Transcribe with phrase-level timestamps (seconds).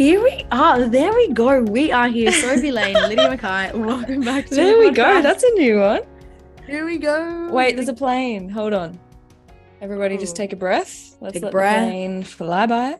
[0.00, 0.88] Here we are.
[0.88, 1.60] There we go.
[1.62, 2.32] We are here.
[2.32, 3.76] Sophie Lane, Lydia Mackay.
[3.78, 5.20] Welcome back to There the we go.
[5.20, 6.00] That's a new one.
[6.66, 7.50] Here we go.
[7.52, 8.48] Wait, there's a plane.
[8.48, 8.98] Hold on.
[9.82, 10.38] Everybody just Oh.
[10.38, 11.16] take a breath.
[11.20, 11.84] Let's Take a let breath.
[11.84, 12.96] the plane fly by.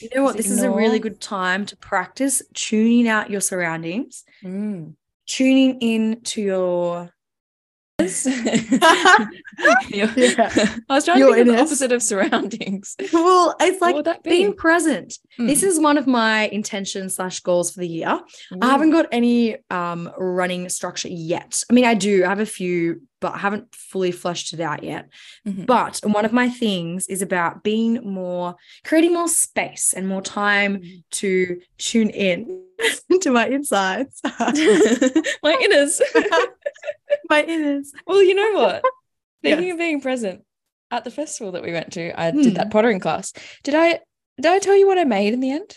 [0.00, 0.36] You know what?
[0.38, 4.94] Just This is a really good time to practice tuning out your surroundings, Mm.
[5.28, 7.10] tuning in to your.
[9.88, 10.50] Your- Yeah.
[10.88, 12.96] I was trying Your to think of the opposite of surroundings.
[13.12, 14.30] Well, it's like be?
[14.30, 15.18] being present.
[15.38, 15.66] This Mm.
[15.66, 18.20] is one of my intentions slash goals for the year.
[18.60, 21.62] I haven't got any um running structure yet.
[21.70, 22.24] I mean, I do.
[22.24, 25.08] I have a few, but I haven't fully fleshed it out yet.
[25.46, 25.66] Mhm.
[25.66, 30.78] But one of my things is about being more, creating more space and more time
[30.80, 31.02] Mm.
[31.12, 32.64] to tune in
[33.20, 36.00] to my insides, My inners.
[37.28, 37.88] my inners.
[38.06, 38.82] well, you know what?
[39.42, 39.56] Yes.
[39.56, 40.42] Thinking of being present
[40.90, 42.42] at the festival that we went to, I Hmm.
[42.42, 43.32] did that pottering class.
[43.62, 44.00] Did I
[44.40, 45.76] did I tell you what I made in the end?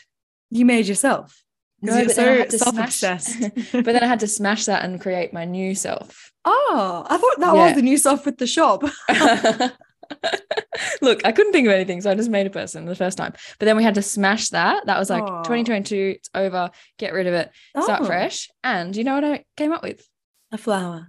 [0.50, 1.43] You made yourself.
[1.84, 3.40] No, but then I so had to smash- self-obsessed.
[3.74, 6.32] but then I had to smash that and create my new self.
[6.46, 7.66] oh, I thought that Yeah.
[7.68, 8.84] was the new self with the shop.
[11.02, 13.34] Look, I couldn't think of anything, so I just made a person the first time.
[13.60, 14.86] But then we had to smash that.
[14.86, 15.40] That was like ah.
[15.40, 15.44] Oh.
[15.44, 18.50] 2022, it's over, get rid of it, start Oh, fresh.
[18.64, 20.08] And you know what I came up with?
[20.52, 21.08] A flower.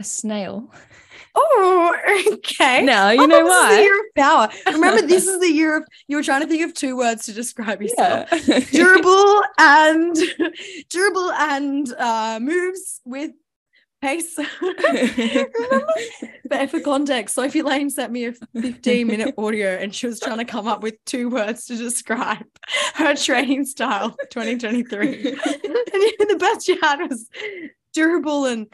[0.00, 0.72] A snail.
[1.34, 1.94] Oh,
[2.32, 2.82] okay.
[2.82, 3.80] Now you I know this is the why.
[3.82, 4.48] year of power.
[4.72, 7.34] Remember, this is the year of you were trying to think of two words to
[7.34, 8.30] describe yourself.
[8.48, 8.60] Yeah.
[8.72, 10.16] Durable and
[10.88, 13.32] durable and uh, moves with
[14.00, 14.38] pace.
[14.62, 15.86] Remember?
[16.48, 20.38] But for context, Sophie Lane sent me a 15 minute audio and she was trying
[20.38, 22.46] to come up with two words to describe
[22.94, 25.32] her training style 2023.
[25.32, 27.28] and the best she had was
[27.92, 28.66] durable and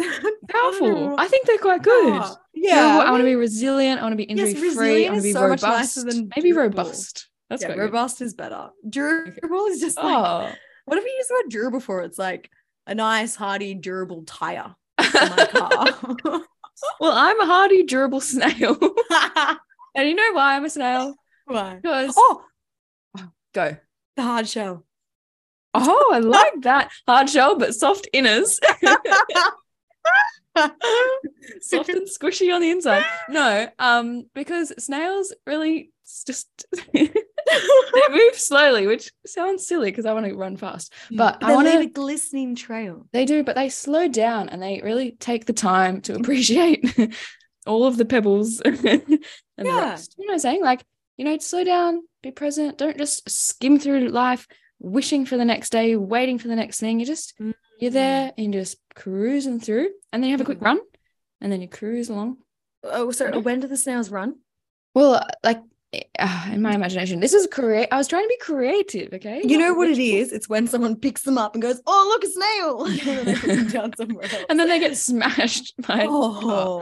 [0.48, 0.96] Powerful.
[1.12, 1.16] Oh.
[1.18, 2.14] I think they're quite good.
[2.22, 3.04] Oh, Yeah, yeah.
[3.06, 4.00] I want to be resilient.
[4.00, 5.06] I want to be injury free.
[5.06, 5.96] I want to be so much robust.
[5.96, 7.28] nicer than Maybe robust.
[7.48, 7.82] That's yeah, quite good.
[7.84, 8.70] robust is better.
[8.88, 10.50] Durable is just like, Oh,
[10.84, 12.02] what have we used the word durable for?
[12.02, 12.50] It's like
[12.86, 16.40] a nice, hardy, durable tire for my car.
[17.00, 18.78] well, I'm a hardy, durable snail.
[19.96, 21.14] and you know why I'm a snail?
[21.46, 21.80] Why?
[21.82, 22.44] Because Oh,
[23.52, 23.76] go.
[24.16, 24.84] the hard shell.
[25.74, 26.90] Oh, I like that.
[27.06, 28.58] Hard shell, but soft inners.
[31.60, 33.04] soft and squishy on the inside.
[33.28, 35.92] No, um, because snails really
[36.26, 36.48] just
[36.92, 37.08] they
[38.10, 40.92] move slowly, which sounds silly because I want to run fast.
[41.10, 43.06] But I wanna- leave a glistening trail.
[43.12, 46.84] They do, but they slow down and they really take the time to appreciate
[47.66, 49.18] all of the pebbles and the
[49.58, 49.90] Yeah.
[49.90, 50.08] rocks.
[50.18, 50.62] You know what I'm saying?
[50.62, 50.84] Like,
[51.16, 52.78] you know, slow down, be present.
[52.78, 54.46] Don't just skim through life,
[54.80, 56.98] wishing for the next day, waiting for the next thing.
[56.98, 57.38] You just
[57.78, 60.64] you're there and you're just cruising through, and then you have a quick Mhm.
[60.64, 60.80] run,
[61.40, 62.38] and then you cruise along.
[62.82, 63.38] Oh, sorry.
[63.38, 64.36] When do the snails run?
[64.94, 65.62] Well, like
[66.18, 67.88] uh, in my imagination, this is create.
[67.90, 69.12] I was trying to be creative.
[69.14, 70.32] Okay, You know what it is?
[70.32, 72.84] It's when someone picks them up and goes, "Oh, look, a snail!"
[73.18, 74.44] and then they down somewhere else.
[74.48, 76.06] And then they get smashed by.
[76.08, 76.80] Oh,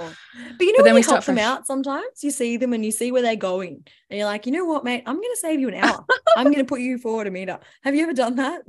[0.58, 1.46] but you know But when then we you help start them fresh.
[1.46, 4.52] out sometimes, you see them and you see where they're going, and you're like, you
[4.52, 6.04] know what, mate, I'm going to save you an hour.
[6.36, 7.58] I'm going to put you forward a meter.
[7.82, 8.62] Have you ever done that?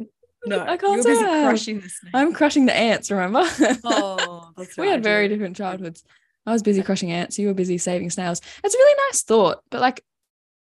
[0.46, 1.50] No, I can't You're say busy I have.
[1.50, 2.12] crushing the snake.
[2.14, 3.12] I'm crushing the ants.
[3.12, 3.44] Remember?
[3.84, 6.02] Oh, that's we right, had very different childhoods.
[6.46, 7.38] I was busy crushing ants.
[7.38, 8.40] You were busy saving snails.
[8.64, 10.02] It's a really nice thought, but like,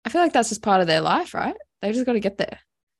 [0.06, 1.56] I feel like that's just part of their life, right?
[1.82, 2.60] They just got to get there.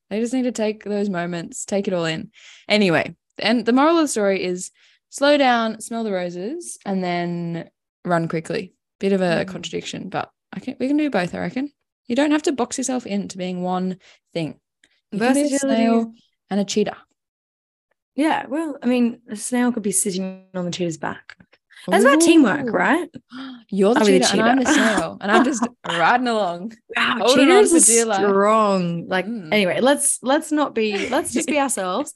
[0.10, 2.32] They just need to take those moments, take it all in.
[2.70, 4.72] Anyway, and the moral of the story is
[5.10, 7.70] slow down, smell the roses, and then
[8.06, 8.74] run quickly.
[9.00, 9.48] Bit of a Mm.
[9.48, 11.34] contradiction, but I can we can do both.
[11.34, 11.72] I reckon
[12.06, 13.98] you don't have to box yourself into being one
[14.34, 14.60] thing.
[15.12, 16.14] You can be a snail
[16.50, 16.98] and a cheetah.
[18.16, 21.36] Yeah, well, I mean, a snail could be sitting on the cheetah's back.
[21.88, 23.10] That's about teamwork, right?
[23.70, 24.66] You're the I'll the cheetah, and I'm the
[25.22, 26.74] and I'm just riding along.
[26.96, 27.66] Wow, Holding on
[28.02, 28.20] are life.
[28.20, 29.08] strong.
[29.08, 29.54] Like, Mm.
[29.54, 32.14] anyway, let's let's not be let's just be ourselves.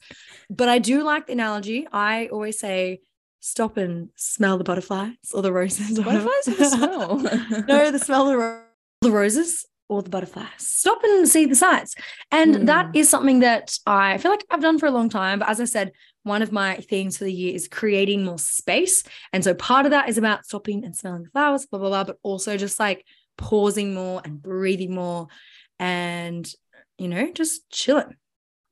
[0.50, 1.86] But I do like the analogy.
[1.92, 3.00] I always say,
[3.40, 5.98] stop and smell the butterflies or the roses.
[5.98, 6.64] or Butterflies a whatever.
[6.64, 7.18] smell.
[7.68, 8.62] no, the smell of the, ro-
[9.02, 10.48] the roses or the butterflies.
[10.58, 11.94] Stop and see the sights.
[12.30, 12.96] And that Mm.
[12.96, 15.38] is something that I feel like I've done for a long time.
[15.40, 15.92] But as I said,
[16.22, 19.02] one of my themes for the year is creating more space.
[19.32, 22.04] And so part of that is about stopping and smelling the flowers, blah, blah, blah,
[22.04, 23.04] but also just like
[23.36, 25.28] pausing more and breathing more
[25.78, 26.50] and,
[26.98, 28.16] you know, just chilling.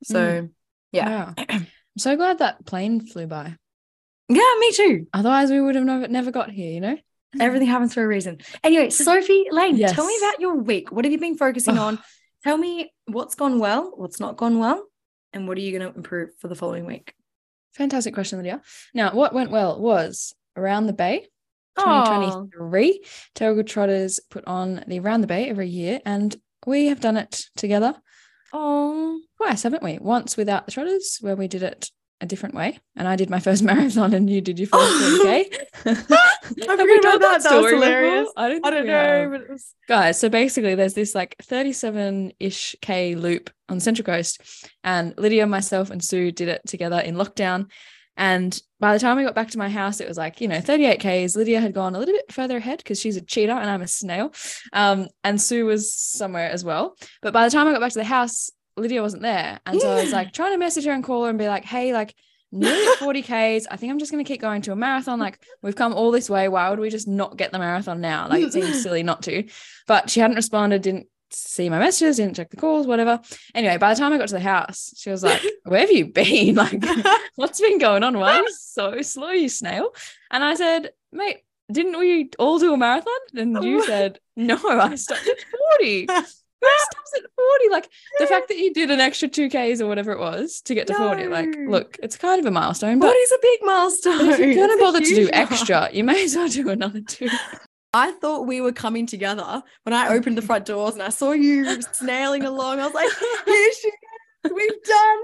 [0.03, 0.49] So, mm.
[0.91, 1.33] yeah.
[1.37, 1.45] Wow.
[1.49, 1.67] I'm
[1.97, 3.55] so glad that plane flew by.
[4.29, 5.07] Yeah, me too.
[5.13, 6.97] Otherwise, we would have never, never got here, you know?
[7.39, 8.39] Everything happens for a reason.
[8.63, 10.91] Anyway, Sophie Lane, tell me about your week.
[10.91, 11.99] What have you been focusing on?
[12.43, 14.85] Tell me what's gone well, what's not gone well,
[15.33, 17.13] and what are you going to improve for the following week?
[17.77, 18.61] Fantastic question, Lydia.
[18.93, 21.27] Now, what went well was around the bay.
[21.77, 23.03] Oh, 2023.
[23.35, 26.35] Terrigal Trotters put on the Round the Bay every year, and
[26.65, 27.93] we have done it together.
[28.51, 29.99] Oh, twice, haven't we?
[29.99, 33.39] Once without the trotters, where we did it a different way, and I did my
[33.39, 35.67] first marathon, and you did your first 30k.
[35.85, 35.93] I
[36.77, 37.43] forgot about that.
[37.43, 38.29] That was hilarious.
[38.35, 42.75] I don't, I don't know, but it was guys so basically there's this like 37-ish
[42.81, 44.41] k loop on central coast
[44.83, 47.69] and lydia myself and sue did it together in lockdown
[48.17, 50.59] and by the time we got back to my house it was like you know
[50.59, 53.69] 38 k's lydia had gone a little bit further ahead because she's a cheater and
[53.69, 54.33] i'm a snail
[54.73, 57.99] um, and sue was somewhere as well but by the time i got back to
[57.99, 59.59] the house lydia wasn't there.
[59.65, 61.65] And so i was like trying to message her and call her and be like
[61.65, 62.15] hey like
[62.51, 63.67] nearly 40 k's.
[63.69, 65.19] I think i'm just going to keep going to a marathon.
[65.19, 66.47] Like we've come all this way.
[66.47, 68.27] Why would we just not get the marathon now?
[68.29, 69.43] Like it seems silly not to.
[69.87, 73.19] But she hadn't responded didn't see my messages didn't check the calls whatever.
[73.53, 76.05] Anyway by the time i got to the house she was like where have you
[76.05, 76.55] been?
[76.63, 76.81] Like
[77.35, 78.17] what's been going on?
[78.17, 79.93] Why are you so slow you snail?
[80.31, 81.39] And i said mate
[81.69, 83.13] didn't we all do a marathon?
[83.35, 85.37] And you said no i stopped at
[85.79, 86.07] 40
[86.61, 87.89] who stops at 40 like
[88.19, 90.93] the fact that you did an extra 2ks or whatever it was to get to
[90.93, 94.29] 40 like look it's kind of a milestone but is a big milestone?
[94.29, 97.29] if you're gonna It's bother to do extra, you may as well do another two.
[97.93, 101.31] I thought we were coming together when I opened the front doors and I saw
[101.31, 102.79] you snailing along.
[102.79, 103.09] I was like,
[103.45, 104.51] here she is.
[104.53, 105.17] We've done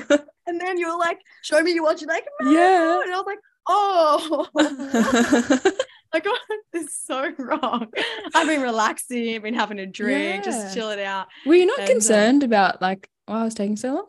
[0.00, 0.24] 40K.
[0.46, 2.00] And then you were like, show me your watch.
[2.00, 3.02] you watching like Yeah.
[3.02, 3.38] And I was like,
[3.68, 4.46] oh,
[6.12, 6.38] I got
[6.72, 7.88] this so wrong.
[8.34, 10.50] I've been relaxing, I've been having a drink, Yeah.
[10.50, 11.26] just it out.
[11.44, 14.06] Were you not And, uh, concerned about like why I was taking so long?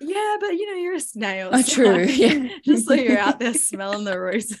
[0.00, 1.50] Yeah, but you know, you're a snail.
[1.52, 2.04] Oh, so, true.
[2.06, 2.48] like, Yeah.
[2.64, 4.60] Just so you're out there smelling the roses.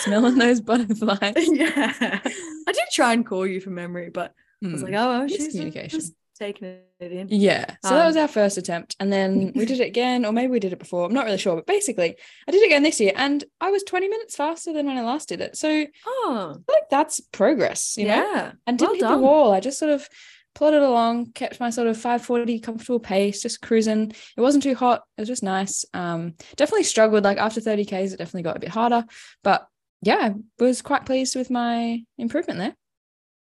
[0.00, 1.32] Smelling those butterflies.
[1.36, 1.94] yeah.
[2.22, 4.86] I did try and call you from memory, but I was Hmm.
[4.88, 5.88] like, oh, well, she's Miscommunication.
[5.88, 6.68] just taking
[7.00, 7.28] it in.
[7.30, 7.66] Yeah.
[7.84, 8.96] So that was Um, our first attempt.
[9.00, 11.04] And then we did it again, or maybe we did it before.
[11.06, 11.56] I'm not really sure.
[11.56, 14.86] But basically, I did it again this year and I was 20 minutes faster than
[14.86, 15.56] when I last did it.
[15.56, 18.14] So I feel Oh, like that's progress, you know?
[18.14, 18.52] yeah.
[18.66, 19.12] and didn't hit done.
[19.20, 19.52] the wall.
[19.52, 20.08] I just sort of
[20.54, 24.12] plodded along, kept my sort of 540 comfortable pace, just cruising.
[24.36, 25.02] It wasn't too hot.
[25.16, 25.84] It was just nice.
[25.94, 27.22] Um, definitely struggled.
[27.24, 29.04] Like after 30 Ks, it definitely got a bit harder.
[29.44, 29.66] But
[30.02, 32.74] yeah, I was quite pleased with my improvement there.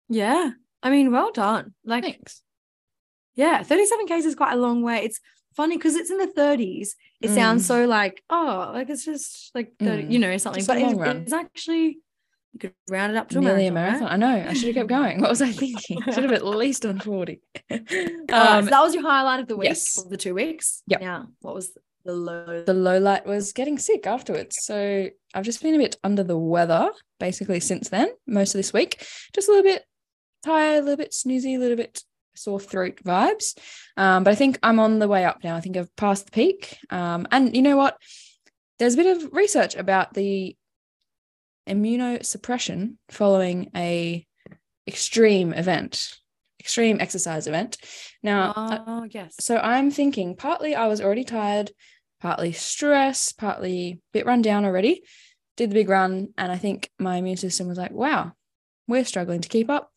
[0.09, 0.50] Yeah.
[0.83, 1.75] I mean, well done.
[1.85, 2.43] Like, Thanks.
[3.37, 5.05] Yeah, 37 Ks is quite a long way.
[5.05, 5.21] It's
[5.55, 6.91] funny because it's in the 30s.
[7.21, 7.67] It sounds Mm.
[7.67, 10.11] so like, oh, like it's just like 30, Mm.
[10.12, 10.59] you know, something.
[10.61, 11.17] Just But it's, run.
[11.19, 11.99] it's actually,
[12.53, 14.00] you could round it up to Nearly a marathon.
[14.00, 14.23] marathon.
[14.23, 14.49] I know.
[14.50, 15.21] I should have kept going.
[15.21, 16.00] What was I thinking?
[16.03, 17.41] Should have at least done 40.
[17.71, 17.83] Right?
[17.91, 19.97] Alright, um, so that was your highlight of the week, yes.
[20.03, 20.83] of the two weeks.
[20.87, 20.99] Yeah.
[20.99, 21.73] Now, what was
[22.05, 22.62] the low?
[22.65, 24.56] the low light was getting sick afterwards.
[24.61, 28.73] So I've just been a bit under the weather basically since then, most of this
[28.75, 28.99] week.
[29.35, 29.85] Just a little bit
[30.44, 32.03] tired, a little bit snoozy, a little bit
[32.37, 33.59] sore throat vibes.
[33.97, 35.56] Um, but I think I'm on the way up now.
[35.56, 36.79] I think I've passed the peak.
[36.91, 37.97] Um, and you know what?
[38.79, 40.56] There's a bit of research about the
[41.69, 44.27] immunosuppression following a
[44.87, 46.15] extreme event,
[46.61, 47.79] extreme exercise event.
[48.23, 49.35] Now, uh, oh, yes.
[49.41, 51.71] so I'm thinking partly I was already tired,
[52.21, 55.03] partly stress, partly a bit run down already.
[55.56, 58.33] Did the big run, and I think my immune system was like, wow,
[58.87, 59.91] we're struggling to keep up.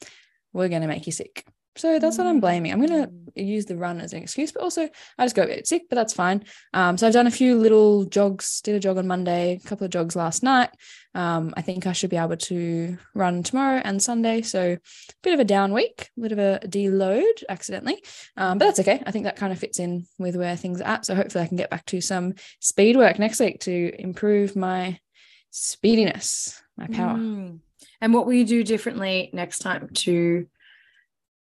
[0.54, 1.46] We're going to make you sick.
[1.80, 2.74] So that's what I'm blaming.
[2.74, 5.48] I'm going to use the run as an excuse, but also I just got a
[5.48, 6.44] bit sick, but that's fine.
[6.74, 9.86] Um, so I've done a few little jogs, did a jog on Monday, a couple
[9.86, 10.70] of jogs last night.
[11.16, 14.42] Um, I think I should be able to run tomorrow and Sunday.
[14.42, 14.80] So a
[15.24, 18.04] bit of a down week, a bit of a deload accidentally.
[18.36, 19.02] Um, but that's okay.
[19.06, 21.06] I think that kind of fits in with where things are at.
[21.06, 25.00] So hopefully I can get back to some speed work next week to improve my
[25.50, 27.18] speediness, my power.
[27.18, 27.60] Mm.
[28.02, 30.48] And what will you do differently next time to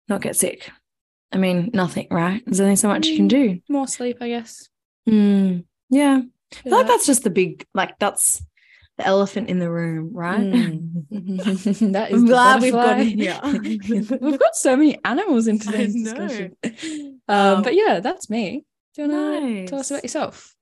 [0.08, 0.70] not get sick?
[1.32, 2.42] I mean, nothing, right?
[2.46, 3.60] There's only so much you can do.
[3.68, 4.68] More sleep, I guess.
[5.08, 5.64] Mm.
[5.90, 6.20] Yeah.
[6.52, 8.42] I feel like that's just the big, like, that's
[8.98, 10.40] the elephant in the room, right?
[10.40, 11.06] Mm.
[11.92, 13.40] that is I'm glad we've gotten here.
[13.42, 16.56] We've got so many animals in today's discussion.
[16.64, 18.64] Um, Um, but yeah, that's me.
[18.94, 20.54] Do you want to tell us about yourself?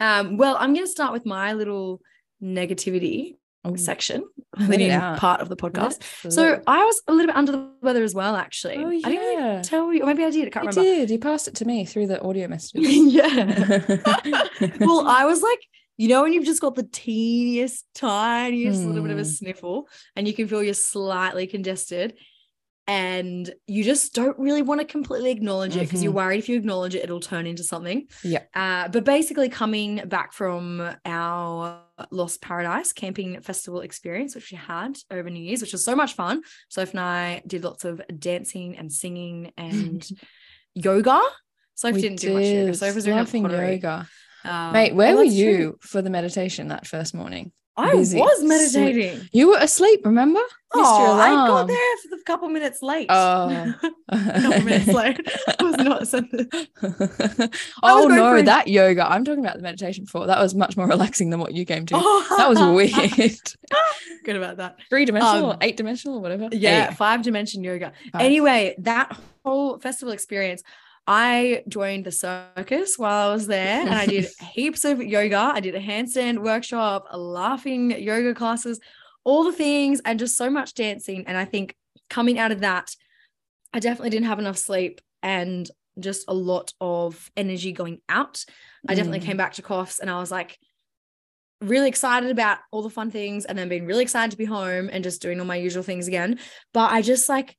[0.00, 2.00] Um, well, I'm going to start with my little
[2.42, 3.36] negativity
[3.72, 4.24] Oh, section,
[4.56, 6.02] the new part of the podcast.
[6.02, 6.30] flow.
[6.30, 8.76] So I was a little bit under the weather as well, actually.
[8.78, 10.46] Oh, I didn't really tell you, or maybe I did.
[10.46, 11.00] I can't you remember.
[11.00, 11.10] did.
[11.10, 12.86] You passed it to me through the audio messages.
[13.12, 13.98] yeah.
[14.80, 15.60] well, I was like,
[15.98, 19.28] you know, when you've just got the teeniest, tiniest little bit of a Hmm.
[19.28, 22.14] sniffle and you can feel you're slightly congested
[22.88, 26.16] and you just don't really want to completely acknowledge it because you're Mhm.
[26.16, 28.06] worried if you acknowledge it, it'll turn into something.
[28.22, 28.42] Yeah.
[28.54, 34.98] Uh, but basically, coming back from our Lost Paradise camping festival experience, which we had
[35.10, 36.42] over New Year's, which was so much fun.
[36.68, 40.06] Soph and I did lots of dancing and singing and
[40.74, 41.20] yoga.
[41.74, 42.74] Soph We didn't do much yoga.
[42.74, 44.08] Soph was doing yoga.
[44.44, 47.52] Um, Mate, where oh, were you for the meditation that first morning?
[47.78, 48.18] I busy.
[48.18, 48.48] was Sleep.
[48.48, 49.28] meditating.
[49.32, 50.40] You were asleep, remember?
[50.74, 53.06] Oh, I got there for the couple minutes late.
[53.08, 53.74] Oh.
[54.12, 55.20] couple minutes late.
[55.58, 56.48] I was not something.
[57.82, 59.10] oh no, for a- that yoga.
[59.10, 60.26] I'm talking about the meditation before.
[60.26, 61.94] That was much more relaxing than what you came to.
[61.96, 63.38] Oh, That was weird.
[64.24, 64.78] Good about that.
[64.88, 66.48] Three dimensional, Um, eight dimensional, whatever.
[66.52, 67.92] Yeah, five dimension yoga.
[68.12, 68.22] Five.
[68.22, 70.62] Anyway, that whole festival experience,
[71.06, 75.52] I joined the circus while I was there and I did heaps of yoga.
[75.54, 78.80] I did a handstand workshop, laughing yoga classes,
[79.24, 81.24] all the things, and just so much dancing.
[81.26, 81.74] And I think
[82.10, 82.94] coming out of that,
[83.72, 88.44] I definitely didn't have enough sleep and just a lot of energy going out.
[88.88, 89.24] I definitely Mm.
[89.24, 90.58] came back to coughs and I was like,
[91.62, 94.90] really excited about all the fun things and then being really excited to be home
[94.92, 96.38] and just doing all my usual things again.
[96.74, 97.56] But I just like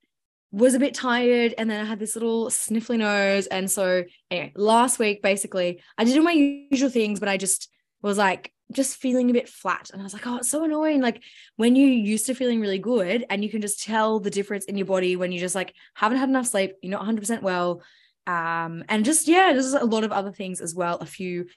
[0.51, 3.48] was a bit tired and then I had this little sniffly nose.
[3.48, 6.32] And so anyway, last week basically I did all my
[6.72, 7.70] usual things, but I just
[8.01, 9.89] was like just feeling a bit flat.
[9.92, 11.01] And I was like, oh, it's so annoying.
[11.01, 11.22] Like
[11.56, 14.77] when you're used to feeling really good and you can just tell the difference in
[14.77, 17.82] your body when you just like haven't had enough sleep, you're not 100% well.
[18.25, 21.48] Um, and just yeah, there's a lot of other things as well, a few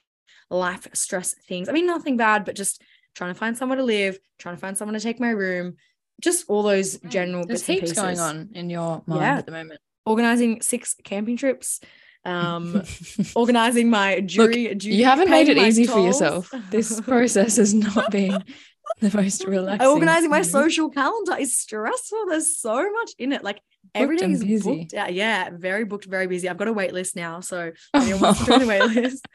[0.49, 1.69] life stress things.
[1.69, 2.81] I mean, nothing bad, but just
[3.15, 5.75] trying to find somewhere to live, trying to find someone to take my room,
[6.21, 9.37] just all those general Mm, There's bits and going on in your mind Yeah.
[9.37, 9.79] at the moment.
[10.05, 11.79] Organizing six camping trips,
[12.25, 12.81] um,
[13.35, 14.73] organizing my jury.
[14.75, 16.51] duty, you haven't made it easy for yourself.
[16.69, 18.43] This process has not been
[18.99, 19.87] the most relaxing.
[19.89, 22.25] organizing my social calendar is stressful.
[22.29, 23.43] There's so much in it.
[23.43, 23.61] Like
[23.95, 24.79] every Booked is busy.
[24.81, 24.93] booked.
[24.93, 25.13] out.
[25.13, 26.47] Yeah, very booked, very busy.
[26.49, 29.25] I've got a wait list now, so anyone wants to join the wait list.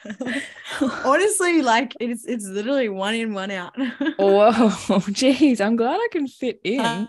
[1.05, 3.75] Honestly, like it's it's literally one in, one out.
[4.19, 7.09] Oh, Whoa, geez, I'm glad I can fit in.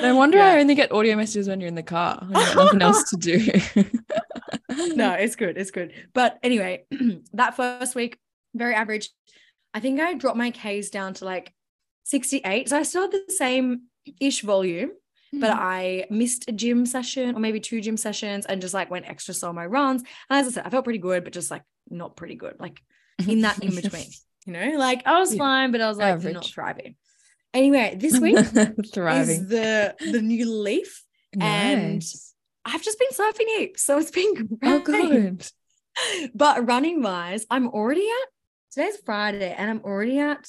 [0.00, 0.46] No wonder Yeah.
[0.54, 2.24] I only get audio messages when you're in the car.
[2.28, 3.38] When you've got nothing else to do.
[4.94, 5.56] no, it's good.
[5.56, 5.92] It's good.
[6.14, 6.84] But anyway,
[7.34, 8.18] that first week,
[8.54, 9.10] very average.
[9.74, 11.52] I think I dropped my Ks down to like
[12.12, 12.68] 68.
[12.68, 13.66] So I still had the same
[14.20, 14.90] ish volume,
[15.32, 15.58] but Mm.
[15.78, 19.32] I missed a gym session or maybe two gym sessions and just like went extra
[19.34, 20.02] so on my runs.
[20.28, 22.76] And as I said, I felt pretty good, but just like not pretty good, like
[23.32, 24.08] in that in between,
[24.46, 25.38] you know, like I was Yeah.
[25.44, 26.94] fine, but I was like not thriving.
[27.54, 28.38] Anyway, this week
[28.94, 29.40] thriving.
[29.42, 31.02] is the the new leaf.
[31.40, 32.02] and
[32.70, 34.60] I've just been surfing heaps, so it's been great.
[34.64, 35.46] Oh, good.
[36.34, 38.28] But running wise, I'm already at
[38.72, 40.42] today's Friday and I'm already at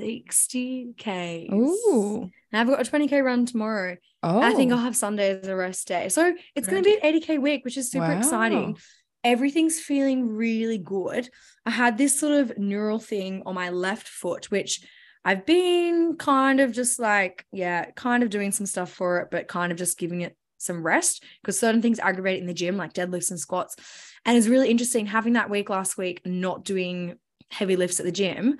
[0.00, 1.52] 60k.
[1.52, 2.30] Ooh.
[2.52, 3.96] And I've got a 20k run tomorrow.
[4.22, 4.76] Oh, I think oh.
[4.76, 6.08] I'll have Sunday as a rest day.
[6.08, 8.76] So it's going to be an 80k week, which is super exciting.
[9.22, 11.28] Everything's feeling really good.
[11.66, 14.80] I had this sort of neural thing on my left foot, which
[15.24, 19.48] I've been kind of just like, yeah, kind of doing some stuff for it, but
[19.48, 22.76] kind of just giving it some rest because certain things aggravate it in the gym,
[22.76, 23.76] like deadlifts and squats.
[24.24, 27.16] And it's really interesting having that week last week, not doing
[27.50, 28.58] heavy lifts at the gym.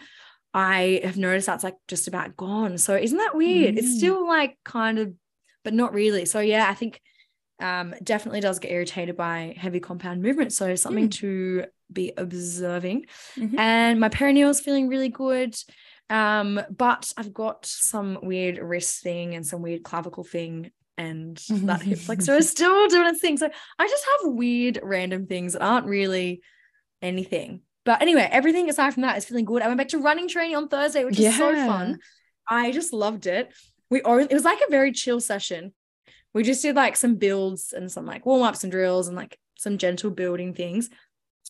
[0.53, 2.77] I have noticed that's like just about gone.
[2.79, 3.79] So isn't that weird?
[3.79, 3.99] It's Mm.
[3.99, 5.15] still like kind of,
[5.65, 6.25] but not really.
[6.25, 7.01] So yeah, I think
[7.61, 10.53] um definitely does get irritated by heavy compound movement.
[10.53, 13.07] So something to be observing.
[13.37, 13.59] Mhm.
[13.59, 15.55] And my peroneal's feeling really good.
[16.09, 21.83] Um, but I've got some weird wrist thing and some weird clavicle thing and that
[21.83, 23.37] hip flexor is still doing its thing.
[23.39, 26.43] So I just have weird random things that aren't really
[27.01, 27.61] anything.
[27.85, 29.63] But anyway, everything aside from that is feeling good.
[29.63, 31.99] I went back to running training on Thursday, which is so fun.
[32.49, 33.53] I just loved it.
[33.91, 35.73] We only, it was like a very chill session.
[36.35, 39.39] We just did like some builds and some like warm ups and drills and like
[39.59, 40.91] some gentle building things.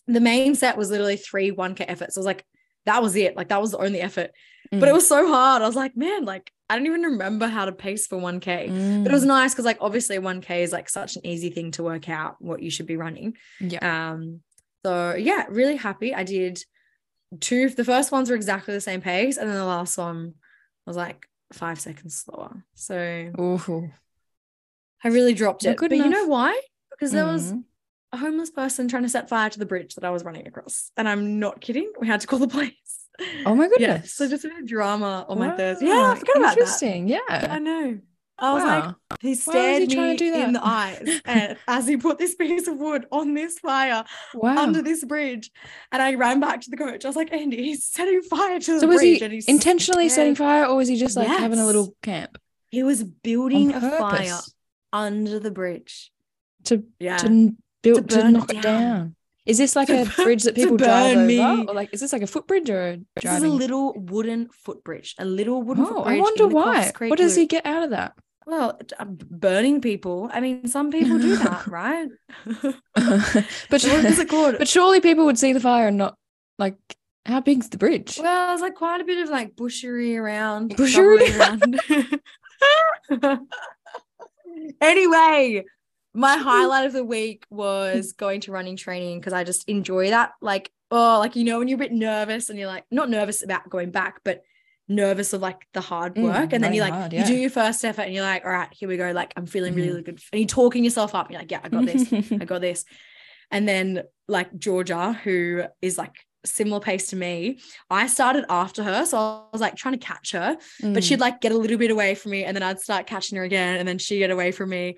[0.07, 2.17] The main set was literally three 1K efforts.
[2.17, 2.45] I was like,
[2.85, 3.35] that was it.
[3.35, 4.31] Like that was the only effort.
[4.71, 4.93] But it Mm.
[4.93, 5.61] was so hard.
[5.61, 8.67] I was like, man, like I don't even remember how to pace for 1K.
[9.03, 9.27] But it was Mm.
[9.27, 12.61] nice because like obviously 1K is like such an easy thing to work out what
[12.63, 13.35] you should be running.
[13.59, 14.11] yeah.
[14.13, 14.41] Um,
[14.85, 16.13] so yeah, really happy.
[16.13, 16.63] I did
[17.39, 17.69] two.
[17.69, 20.35] The first ones were exactly the same pace, and then the last one
[20.85, 22.63] was like five seconds slower.
[22.75, 22.95] So
[23.39, 23.91] Ooh.
[25.03, 25.77] I really dropped it.
[25.79, 26.59] But you know why?
[26.91, 27.63] Because there was Mm.
[28.13, 30.91] a homeless person trying to set fire to the bridge that I was running across,
[30.97, 31.91] and I'm not kidding.
[31.99, 32.73] We had to call the police.
[33.45, 34.13] Oh my Yeah, goodness.
[34.13, 35.85] so just a bit of drama on my Thursday.
[35.87, 36.57] Yeah, I Wow, forgot about that.
[36.59, 37.07] Interesting.
[37.07, 37.19] Yeah.
[37.29, 37.99] I know.
[38.41, 38.95] I was like, Wow.
[39.21, 42.67] he he stared trying me to in the eyes and as he put this piece
[42.67, 44.57] of wood on this fire wow.
[44.57, 45.51] under this bridge.
[45.91, 47.05] And I ran back to the coach.
[47.05, 49.19] I was like, Andy, he's setting fire to the so was bridge.
[49.19, 52.37] he and he's intentionally setting fire or was he just like having a little camp
[52.71, 54.39] He was building a fire
[54.91, 56.11] under the bridge.
[56.65, 57.17] to, Yeah.
[57.17, 58.81] to build to, it knock it down.
[58.81, 59.15] down?
[59.45, 61.25] Is this like To a bridge that people drive over?
[61.25, 61.39] me.
[61.39, 65.15] Or like is this like a footbridge or a this is a little wooden footbridge,
[65.17, 66.17] a little wooden oh, footbridge.
[66.17, 66.91] I wonder the why.
[66.99, 68.13] What does he get out of that?
[68.45, 70.29] Well, uh, burning people.
[70.33, 72.09] I mean, some people do that, right?
[72.45, 72.75] but
[73.69, 74.55] what is it called?
[74.57, 76.17] but surely people would see the fire and not
[76.57, 76.75] like
[77.25, 78.17] How big's the bridge?
[78.21, 80.75] Well, there's like quite a bit of like bushery around.
[80.75, 81.39] Bushery?
[81.39, 81.79] around.
[84.81, 85.63] anyway,
[86.13, 90.31] my highlight of the week was going to running training because I just enjoy that.
[90.41, 93.43] Like, oh, like you know, when you're a bit nervous and you're like not nervous
[93.43, 94.41] about going back, but
[94.95, 96.53] nervous of like the hard Mm, work.
[96.53, 98.69] and then you like hard, you do your first effort and you're like, all right,
[98.71, 99.11] here we go.
[99.11, 100.19] Like I'm feeling really, really good.
[100.31, 101.27] And you're talking yourself up.
[101.27, 102.11] And you're like, yeah, I got this.
[102.41, 102.85] I got this.
[103.49, 109.05] And then like Georgia, who is like similar pace to me, I started after her.
[109.05, 111.03] So I was like trying to catch her, but Mm.
[111.03, 113.43] she'd like get a little bit away from me and then I'd start catching her
[113.43, 114.95] again and then she'd get away from me.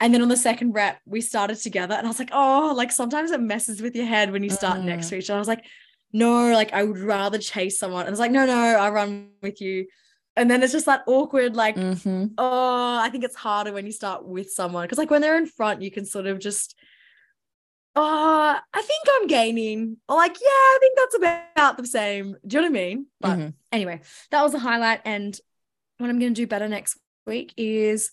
[0.00, 2.90] And then on the second rep, we started together and I was like, oh, like
[2.90, 5.10] sometimes it messes with your head when you start next Mm.
[5.10, 5.36] to each other.
[5.36, 5.64] I was like,
[6.12, 8.02] no, like I would rather chase someone.
[8.02, 9.86] And I was like, no, no, I'll run with you.
[10.36, 12.32] And then it's just that awkward, like, Mhm.
[12.38, 15.46] oh, I think it's harder when you start with someone because, like, when they're in
[15.46, 16.74] front, you can sort of just,
[17.96, 19.96] oh, I think I'm gaining.
[20.08, 22.36] Or, like, yeah, I think that's about the same.
[22.46, 23.06] Do you know what I mean?
[23.20, 23.54] But Mhm.
[23.72, 24.00] anyway,
[24.30, 25.00] that was a highlight.
[25.04, 25.38] And
[25.98, 28.12] what I'm going to do better next week is,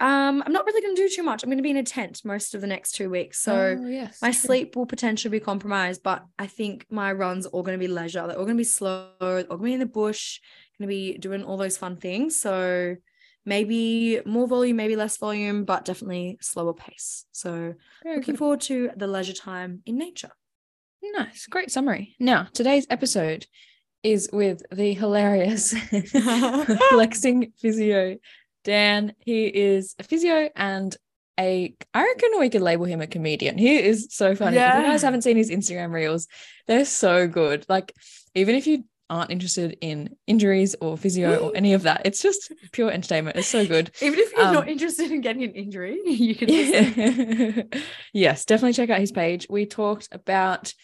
[0.00, 1.42] um, I'm not really going to do too much.
[1.42, 3.40] I'm going to be in a tent most of the next two weeks.
[3.42, 4.38] So, Oh, yes, my true.
[4.40, 7.92] sleep will potentially be compromised, but I think my runs are all going to be
[7.92, 8.26] leisure.
[8.26, 9.10] They're all going to be slow.
[9.20, 10.40] They're all going to be in the bush.
[10.78, 12.40] Going to be doing all those fun things.
[12.40, 12.96] So
[13.44, 17.26] maybe more volume, maybe less volume, but definitely slower pace.
[17.32, 18.38] So Very looking good.
[18.38, 20.30] forward to the leisure time in nature.
[21.02, 22.14] Nice, great summary.
[22.18, 23.46] Now, today's episode
[24.02, 25.72] is with the hilarious
[26.90, 28.16] flexing physio,
[28.64, 29.14] Dan.
[29.18, 30.96] He is a physio and
[31.38, 33.56] a, I reckon we could label him a comedian.
[33.56, 34.56] He is so funny.
[34.58, 36.28] If you guys haven't seen his Instagram reels,
[36.66, 37.64] they're so good.
[37.68, 37.94] Like,
[38.34, 42.52] even if you aren't interested in injuries or physio or any of that, it's just
[42.72, 43.36] pure entertainment.
[43.36, 43.90] It's so good.
[44.02, 47.70] Even if you're Um, not interested in getting an injury, you can listen.
[48.12, 49.46] yes, definitely check out his page.
[49.48, 50.74] We talked about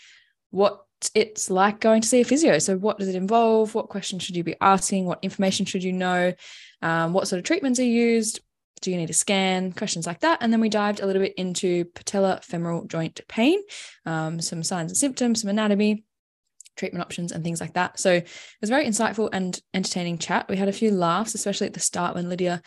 [0.50, 0.82] what
[1.14, 2.58] it's like going to see a physio.
[2.58, 3.74] So, what does it involve?
[3.74, 5.04] What questions should you be asking?
[5.04, 6.32] What information should you know?
[6.82, 8.40] Um, what sort of treatments are used?
[8.82, 9.72] Do you need a scan?
[9.72, 10.38] Questions like that.
[10.42, 13.60] And then we dived a little bit into patella femoral joint pain,
[14.04, 16.04] um, some signs and symptoms, some anatomy,
[16.76, 17.98] treatment options, and things like that.
[17.98, 18.28] So, it
[18.60, 20.46] was very insightful and entertaining chat.
[20.48, 22.60] We had a few laughs, especially at the start when Lydia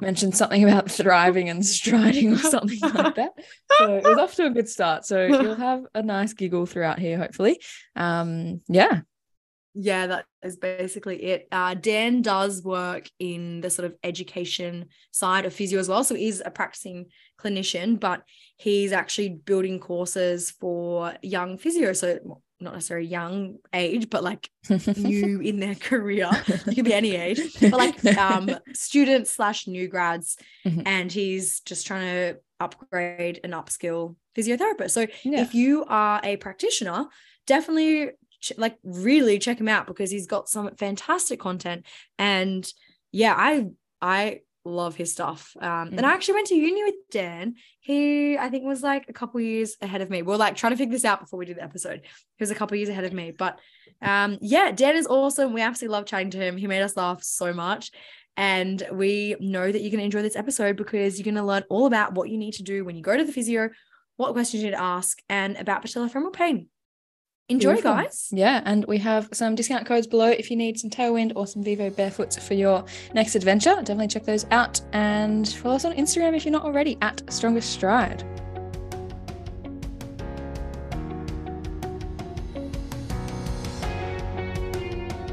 [0.00, 3.32] mentioned something about thriving and striding or something like that.
[3.78, 5.04] So it was off to a good start.
[5.04, 7.60] So you'll have a nice giggle throughout here, hopefully.
[7.96, 9.00] Um, yeah.
[9.80, 11.46] Yeah, that is basically it.
[11.52, 16.02] Uh, Dan does work in the sort of education side of physio as well.
[16.02, 17.06] So he's a practicing
[17.40, 18.24] clinician, but
[18.56, 21.92] he's actually building courses for young physio.
[21.92, 24.50] So not necessarily young age, but like
[24.96, 26.28] new in their career.
[26.66, 30.38] You could be any age, but like um, students slash new grads.
[30.66, 30.82] Mhm.
[30.86, 34.90] And he's just trying to upgrade and upskill physiotherapists.
[34.90, 35.40] So yeah.
[35.40, 37.06] if you are a practitioner,
[37.46, 38.10] definitely
[38.40, 41.86] ch- like really check him out because he's got some fantastic content.
[42.18, 42.70] And
[43.12, 43.66] yeah, I
[44.00, 45.56] I love his stuff.
[45.60, 47.54] Um, and I actually went to uni with Dan.
[47.80, 50.22] He I think was like a couple years ahead of me.
[50.22, 52.02] We are like trying to figure this out before we did the episode.
[52.02, 53.58] He was a couple years ahead of me, but
[54.00, 55.52] um, yeah, Dan is awesome.
[55.52, 56.56] We absolutely love chatting to him.
[56.56, 57.90] He made us laugh so much.
[58.36, 61.64] And we know that you're going to enjoy this episode because you're going to learn
[61.68, 63.70] all about what you need to do when you go to the physio,
[64.16, 66.68] what questions you need to ask, and about patellofemoral pain.
[67.50, 67.94] Enjoy, Beautiful.
[67.94, 68.28] guys.
[68.30, 71.62] Yeah, and we have some discount codes below if you need some tailwind or some
[71.62, 72.84] Vivo barefoots for your
[73.14, 73.74] next adventure.
[73.76, 77.62] Definitely check those out and follow us on Instagram if you're not already at Stronger
[77.62, 78.22] Stride.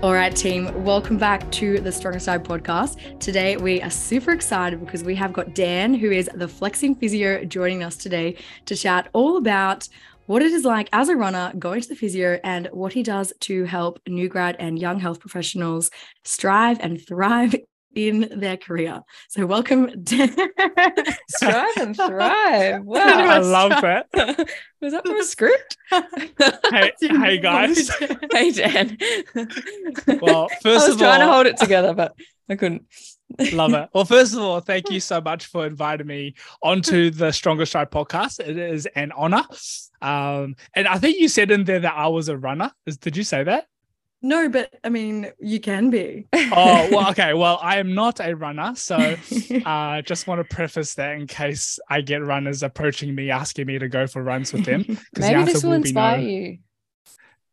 [0.01, 3.19] All right, team, welcome back to the Stronger Stride podcast.
[3.19, 7.43] Today, we are super excited because we have got Dan, who is the flexing physio,
[7.43, 9.89] joining us today to chat all about
[10.25, 13.31] what it is like as a runner going to the physio and what he does
[13.41, 15.91] to help new grad and young health professionals
[16.23, 17.55] strive and thrive
[17.93, 19.01] in their career.
[19.29, 20.35] So, welcome, Dan.
[21.29, 22.83] Strive and thrive.
[22.85, 22.99] Wow.
[23.01, 24.07] I love that.
[24.81, 25.77] Was that from a script?
[25.89, 27.89] Hey, hey guys.
[28.31, 28.97] hey, Dan.
[30.21, 32.13] Well, first I first was of trying to hold it together, but
[32.49, 32.83] I couldn't.
[33.53, 33.89] love it.
[33.93, 37.91] Well, first of all, thank you so much for inviting me onto the Stronger Stride
[37.91, 38.39] podcast.
[38.39, 39.43] It is an honor.
[40.01, 42.71] Um, and I think you said in there that I was a runner.
[43.01, 43.67] Did you say that?
[44.21, 46.27] No, but I mean, you can be.
[46.33, 47.33] Oh, well, okay.
[47.35, 48.73] Well, I am not a runner.
[48.75, 48.95] So
[49.65, 53.77] uh, just want to preface that in case I get runners approaching me asking me
[53.77, 54.83] to go for runs with them.
[54.83, 56.23] 'cause the this answer will will be inspire no.
[56.23, 56.57] you.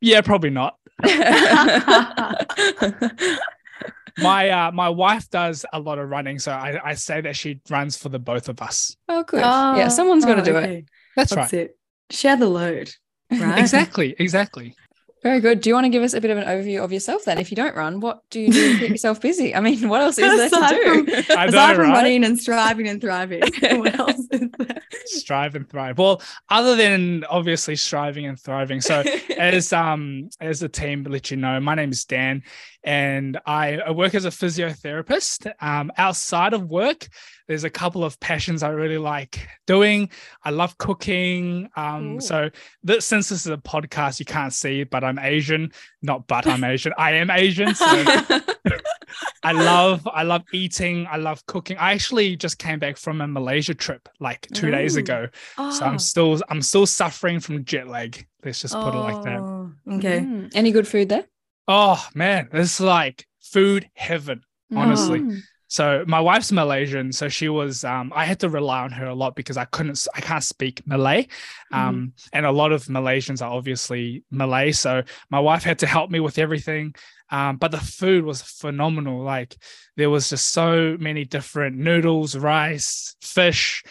[0.01, 0.79] Yeah, probably not.
[4.19, 7.61] My uh, my wife does a lot of running, so I, I say that she
[7.71, 8.95] runs for the both of us.
[9.09, 9.41] oh, good.
[9.41, 10.85] yeah, someone's got to do it.
[11.17, 11.63] That's That's right.
[11.63, 11.79] it.
[12.13, 12.91] Share the load,
[13.31, 13.59] right?
[13.59, 14.75] Exactly, exactly.
[15.23, 15.61] Very good.
[15.61, 17.39] Do you want to give us a bit of an overview of yourself then?
[17.39, 19.55] If you don't run, what do you do to keep yourself busy?
[19.55, 21.07] I mean, what else is there to Aside do?
[21.31, 21.95] I know, Aside from right?
[21.95, 24.83] running and striving and thriving, what else is there?
[25.05, 25.99] strive and thrive.
[25.99, 28.81] Well, other than obviously striving and thriving.
[28.81, 29.05] So
[29.39, 32.43] as um as the team let you know, my name is Dan
[32.85, 35.53] and I, I work as a physiotherapist.
[35.61, 37.09] Um, outside of work,
[37.49, 40.11] there's a couple of passions I really like doing.
[40.45, 41.69] I love cooking.
[41.77, 42.51] Um, so
[42.83, 45.71] this, since this is a podcast, you can't see, but I'm Asian.
[46.03, 46.93] Not but I'm Asian.
[46.97, 47.75] I am Asian.
[47.75, 47.85] So
[49.45, 51.07] I love I love eating.
[51.11, 51.77] I love cooking.
[51.77, 55.01] I actually just came back from a Malaysia trip like two days Ooh.
[55.01, 55.29] ago.
[55.57, 55.81] So Oh.
[55.83, 58.27] I'm still I'm still suffering from jet lag.
[58.45, 59.41] Let's just put it like that.
[59.41, 60.21] Oh, Okay.
[60.21, 60.51] Mm.
[60.55, 61.25] Any good food there?
[61.69, 64.43] Oh man, it's like food heaven.
[64.75, 65.21] Honestly.
[65.21, 65.41] Mm.
[65.73, 67.83] So my wife's Malaysian, so she was.
[67.83, 70.07] Um, I had to rely on her a lot because I couldn't.
[70.15, 71.29] I can't speak Malay,
[71.73, 74.73] um, and a lot of Malaysians are obviously Malay.
[74.73, 76.95] So my wife had to help me with everything.
[77.31, 79.23] Um, but the food was phenomenal.
[79.23, 79.57] Like
[79.97, 83.83] there was just so many different noodles, rice, fish,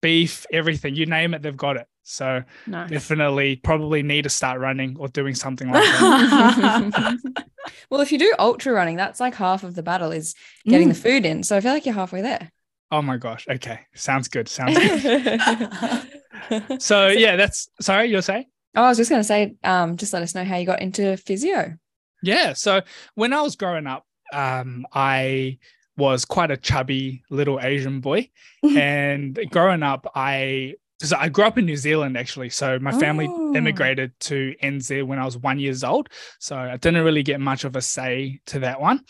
[0.00, 0.94] beef, everything.
[0.94, 1.86] You name it, they've got it.
[2.10, 2.90] So Nice.
[2.90, 7.18] definitely, probably need to start running or doing something like that.
[7.90, 10.34] well, if you do ultra running, that's like half of the battle is
[10.66, 10.94] getting Mm.
[10.94, 11.42] the food in.
[11.42, 12.50] So I feel like you're halfway there.
[12.90, 13.46] oh my gosh.
[13.48, 14.48] Okay, sounds good.
[14.48, 15.40] Sounds good.
[16.80, 18.06] So yeah, that's sorry.
[18.10, 18.46] You're saying?
[18.74, 20.80] Oh, I was just going to say, um, just let us know how you got
[20.80, 21.74] into physio.
[22.22, 22.52] Yeah.
[22.54, 22.80] So
[23.16, 25.58] when I was growing up, um, I
[25.96, 28.30] was quite a chubby little Asian boy,
[28.62, 32.50] and growing up, I because I grew up in New Zealand actually.
[32.50, 33.54] So my family Oh.
[33.54, 36.08] immigrated to NZ when I was one years old.
[36.40, 39.04] So I didn't really get much of a say to that one.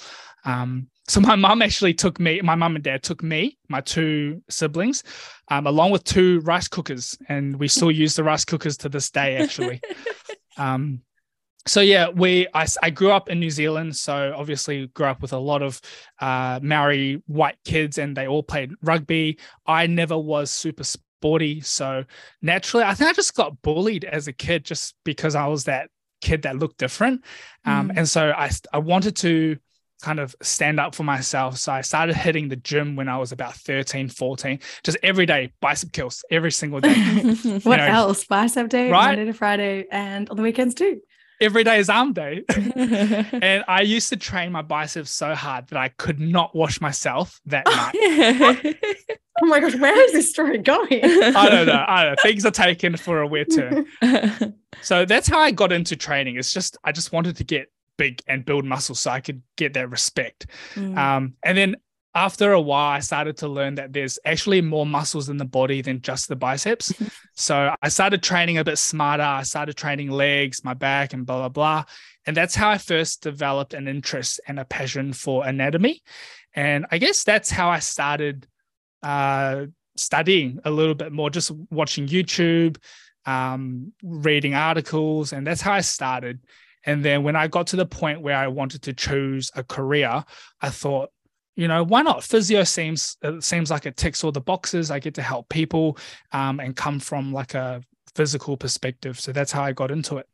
[0.44, 4.42] Um, so my mum actually took me, my mum and dad took me, my two
[4.50, 5.02] siblings,
[5.48, 9.10] um, along with two rice cookers, and we still use the rice cookers to this
[9.10, 9.80] day actually.
[10.58, 11.02] Um,
[11.66, 15.32] so yeah, we I, I, grew up in New Zealand, so obviously grew up with
[15.32, 15.80] a lot of
[16.18, 19.38] uh, Maori white kids, and they all played rugby.
[19.66, 20.82] I never was super
[21.18, 22.04] sporty, so
[22.42, 25.90] naturally, I think I just got bullied as a kid just because I was that
[26.20, 27.24] kid that looked different,
[27.64, 27.98] um, Mm.
[27.98, 29.56] and so I, I wanted to
[30.00, 31.58] kind of stand up for myself.
[31.58, 35.52] So I started hitting the gym when I was about 13, 14, just every day,
[35.60, 36.94] bicep curls every single day.
[37.64, 38.24] What know, else?
[38.24, 39.16] Bicep day, right?
[39.16, 41.00] Monday to Friday, and on the weekends too.
[41.40, 42.44] Every day is arm day.
[43.40, 47.40] And I used to train my biceps so hard that I could not wash myself
[47.46, 48.76] that night.
[49.40, 50.88] Oh my gosh, where is this story going?
[50.92, 51.84] I don't know.
[51.86, 52.22] I don't know.
[52.24, 53.86] Things are taken for a weird turn.
[54.80, 56.36] So that's how I got into training.
[56.36, 59.74] It's just I just wanted to get big and build muscle so I could get
[59.74, 60.46] that respect.
[60.74, 60.96] Mm.
[60.96, 61.76] Um, and then
[62.14, 65.82] after a while, I started to learn that there's actually more muscles in the body
[65.82, 66.92] than just the biceps.
[67.34, 69.22] so I started training a bit smarter.
[69.22, 71.84] I started training legs, my back, and blah, blah, blah.
[72.26, 76.02] And that's how I first developed an interest and a passion for anatomy.
[76.54, 78.46] And I guess that's how I started
[79.02, 79.66] uh,
[79.96, 82.78] studying a little bit more, just watching YouTube,
[83.26, 85.32] um, reading articles.
[85.32, 86.40] And that's how I started.
[86.84, 90.24] And then when I got to the point where I wanted to choose a career,
[90.60, 91.10] I thought,
[91.58, 92.22] you know, why not?
[92.22, 94.92] Physio seems it seems like it ticks all the boxes.
[94.92, 95.98] I get to help people
[96.32, 97.82] um, and come from like a
[98.14, 99.18] physical perspective.
[99.18, 100.26] So that's how I got into it.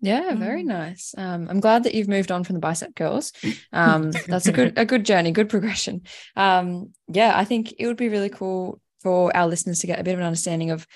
[0.00, 0.66] Yeah, very Mm.
[0.66, 1.14] nice.
[1.16, 3.32] Um, I'm glad that you've moved on from the bicep curls.
[3.72, 6.02] Um, that's a good a good journey, good progression.
[6.34, 10.04] Um, yeah, I think it would be really cool for our listeners to get a
[10.04, 10.86] bit of an understanding of,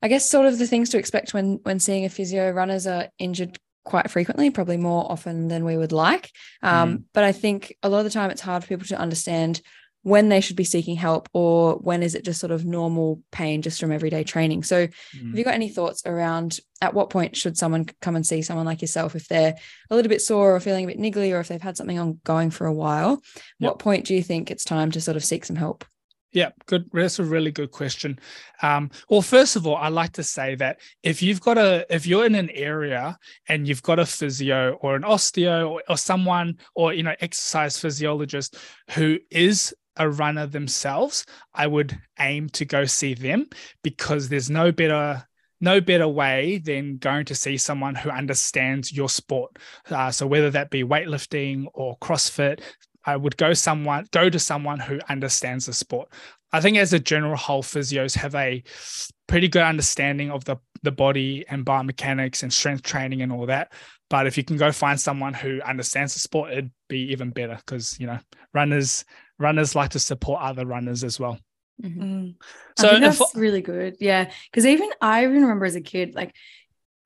[0.00, 2.50] I guess, sort of the things to expect when when seeing a physio.
[2.50, 6.30] Runners are injured quite frequently, probably more often than we would like.
[6.62, 9.62] Um, But I think a lot of the time it's hard for people to understand
[10.02, 13.60] when they should be seeking help or when is it just sort of normal pain
[13.62, 14.62] just from everyday training.
[14.62, 15.30] So Mm.
[15.30, 18.66] have you got any thoughts around at what point should someone come and see someone
[18.66, 19.56] like yourself if they're
[19.90, 22.50] a little bit sore or feeling a bit niggly or if they've had something ongoing
[22.50, 23.20] for a while?
[23.58, 23.68] Yep.
[23.68, 25.84] What point do you think it's time to sort of seek some help?
[26.32, 26.90] Yeah, good.
[26.92, 28.18] That's a really good question.
[28.60, 32.06] Um, well, first of all, I like to say that if you've got a, if
[32.06, 33.16] you're in an area
[33.48, 37.78] and you've got a physio or an osteo or, or someone or you know exercise
[37.78, 38.56] physiologist
[38.90, 43.46] who is a runner themselves, I would aim to go see them
[43.82, 45.26] because there's no better
[45.60, 49.56] no better way than going to see someone who understands your sport.
[49.90, 52.60] Uh, so whether that be weightlifting or CrossFit,
[53.06, 56.08] I would go someone go to someone who understands the sport.
[56.52, 58.62] I think as a general whole, physios have a
[59.28, 63.72] pretty good understanding of the the body and biomechanics and strength training and all that.
[64.10, 67.56] But if you can go find someone who understands the sport, it'd be even better
[67.56, 68.18] because you know
[68.52, 69.04] runners
[69.38, 71.38] runners like to support other runners as well.
[71.82, 71.98] Mhm.
[71.98, 72.34] Mm.
[72.78, 73.96] So I think if- that's really good.
[74.00, 74.30] Yeah.
[74.50, 76.34] Because even I even remember as a kid, like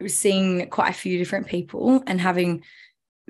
[0.07, 2.63] seeing quite a few different people and having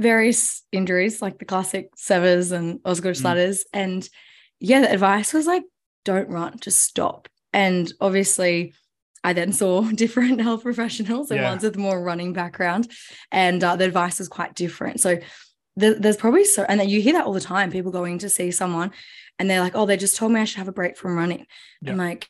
[0.00, 3.18] various injuries like the classic Sever's and Osgood Mm.
[3.72, 4.08] And
[4.58, 5.62] yeah, the advice was like,
[6.04, 7.28] don't run, just stop.
[7.52, 8.74] And obviously,
[9.22, 11.50] I then saw different health professionals and Yeah.
[11.50, 12.90] ones with more running background,
[13.30, 15.00] and uh, the advice was quite different.
[15.00, 15.18] So
[15.76, 17.70] there- there's probably so, and then you hear that all the time.
[17.70, 18.90] People going to see someone,
[19.38, 21.46] and they're like, "Oh, they just told me I should have a break from running."
[21.82, 21.92] Yeah.
[21.92, 22.28] I'm like,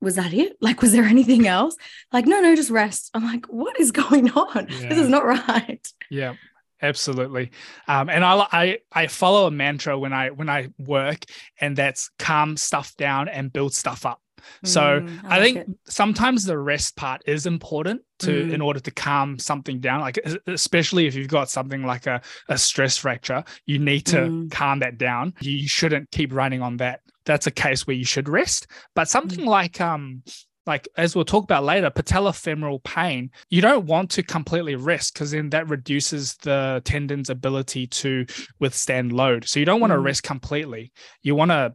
[0.00, 0.56] "Was that it?
[0.60, 1.76] Like, was there anything else?"
[2.12, 3.10] Like, no, no, just rest.
[3.14, 4.66] I'm like, "What is going on?
[4.68, 6.34] This is not right." Yeah,
[6.82, 7.50] absolutely.
[7.88, 11.24] Um, and I, I I follow a mantra when I when I work,
[11.60, 14.20] and that's calm stuff down and build stuff up.
[14.64, 15.68] So Mm, I, like think it.
[15.86, 18.54] sometimes the rest part is important to Mm.
[18.54, 20.00] in order to calm something down.
[20.00, 24.50] Like especially if you've got something like a, a stress fracture, you need to Mm.
[24.50, 25.34] calm that down.
[25.40, 27.00] You, shouldn't keep running on that.
[27.26, 28.66] That's a case where you should rest.
[28.94, 29.10] But Mm.
[29.10, 30.22] something like um
[30.70, 35.32] like as we'll talk about later, patellofemoral pain, you don't want to completely rest because
[35.32, 38.24] then that reduces the tendon's ability to
[38.60, 39.46] withstand load.
[39.48, 40.04] So you don't want to Mm.
[40.04, 40.92] rest completely.
[41.22, 41.74] You want to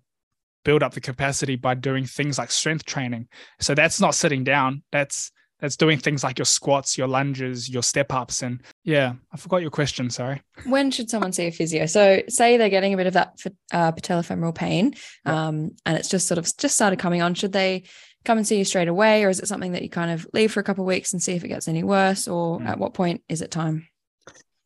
[0.64, 3.28] build up the capacity by doing things like strength training.
[3.60, 4.82] So that's not sitting down.
[4.92, 5.32] That's
[5.62, 9.62] that's doing things like your squats, your lunges, your step ups, and yeah, I forgot
[9.62, 10.10] your question.
[10.10, 10.42] Sorry.
[10.66, 11.86] When should someone see a physio?
[11.86, 13.30] So, say they're getting a bit of that
[13.72, 17.36] uh, patellofemoral pain, um, and it's just sort of just started coming on.
[17.36, 17.84] Should they
[18.26, 20.52] come and see you straight away, or is it something that you kind of leave
[20.52, 22.68] for a couple of weeks and see if it gets any worse, or Mm.
[22.68, 23.88] at what point is it time?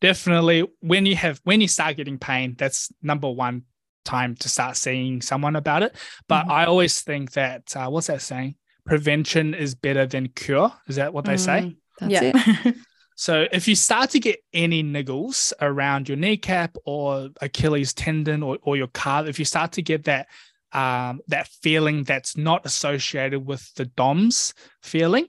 [0.00, 3.62] Definitely, when you have when you start getting pain, that's number one
[4.04, 5.94] time to start seeing someone about it.
[6.26, 6.50] But Mhm.
[6.50, 8.54] I always think that uh, what's that saying?
[8.86, 10.72] Prevention is better than cure.
[10.88, 11.60] Is that what they say?
[11.60, 12.32] Mm, That's yeah.
[12.64, 12.76] it.
[13.16, 18.56] So if you start to get any niggles around your kneecap or Achilles tendon or,
[18.62, 20.28] or your calf, if you start to get that
[20.72, 25.26] um, that feeling that's not associated with the DOMS feeling.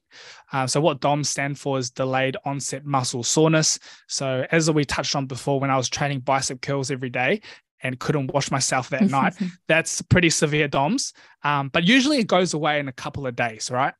[0.53, 3.79] Uh, so what DOMS stand for is delayed onset muscle soreness.
[4.07, 7.41] So as we touched on before, when I was training bicep curls every day
[7.81, 9.33] and couldn't wash myself that night,
[9.67, 11.13] that's pretty severe DOMS.
[11.43, 13.93] Um, but usually it goes away in a couple of days, right?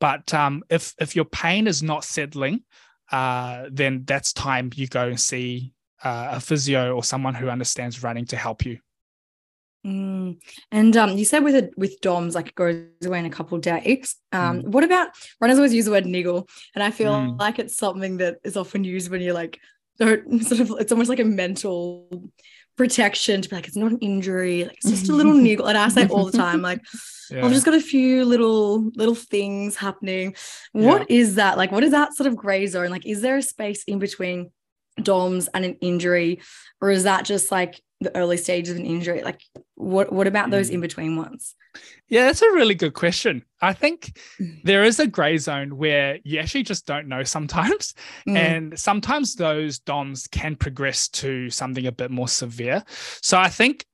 [0.00, 2.62] But um, if if your pain is not settling,
[3.10, 5.72] uh, then that's time you go and see
[6.04, 8.78] uh, a physio or someone who understands running to help you.
[9.86, 10.38] Mm.
[10.72, 13.56] And um, you said with a, with DOMS, like it goes away in a couple
[13.56, 14.16] of days.
[14.32, 15.08] Um, What about
[15.40, 17.38] runners always use the word niggle, and I feel Mm.
[17.38, 19.58] like it's something that is often used when you're like,
[19.98, 22.30] don't sort of, it's almost like a mental
[22.76, 25.66] protection to be like, it's not an injury, like it's just a little niggle.
[25.66, 26.80] And I say all the time, like,
[27.30, 27.44] Yeah.
[27.44, 30.34] I've just got a few little little things happening.
[30.72, 31.56] What is that?
[31.56, 32.90] Like, what is that sort of gray zone?
[32.90, 34.50] Like, is there a space in between
[35.02, 36.40] DOMS and an injury,
[36.80, 39.22] or is that just like the early stages of an injury?
[39.22, 39.40] Like,
[39.74, 40.74] what what about those Mm.
[40.74, 41.54] in between ones?
[42.08, 43.44] Yeah, that's a really good question.
[43.60, 44.62] I think Mm.
[44.64, 47.94] there is a gray zone where you actually just don't know sometimes.
[48.28, 48.36] Mm.
[48.36, 52.84] And sometimes those DOMs can progress to something a bit more severe.
[53.20, 53.84] So I think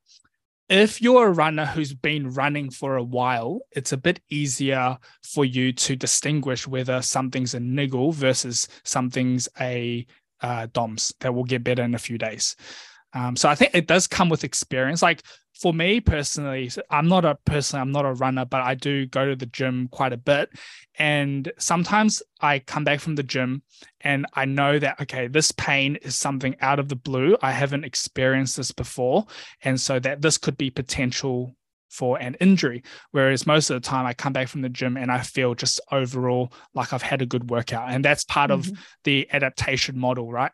[0.71, 5.45] if you're a runner who's been running for a while, it's a bit easier for
[5.45, 10.07] you to distinguish whether something's a niggle versus something's a
[10.44, 12.54] uh, DOMS that will get better in a few days.
[13.14, 15.00] Um, so I think it does come with experience.
[15.00, 15.22] Like
[15.59, 19.24] for me personally, I'm not a personally, I'm not a runner, but I do go
[19.24, 20.50] to the gym quite a bit.
[20.98, 23.62] And sometimes I come back from the gym
[24.02, 27.38] and I know that, okay, this pain is something out of the blue.
[27.40, 29.26] I haven't experienced this before.
[29.62, 31.57] And so that this could be potential
[31.94, 32.83] for an injury.
[33.12, 35.80] Whereas most of the time I come back from the gym and I feel just
[35.92, 37.90] overall like I've had a good workout.
[37.90, 38.76] And that's part of Mhm.
[39.04, 40.52] the adaptation model, right?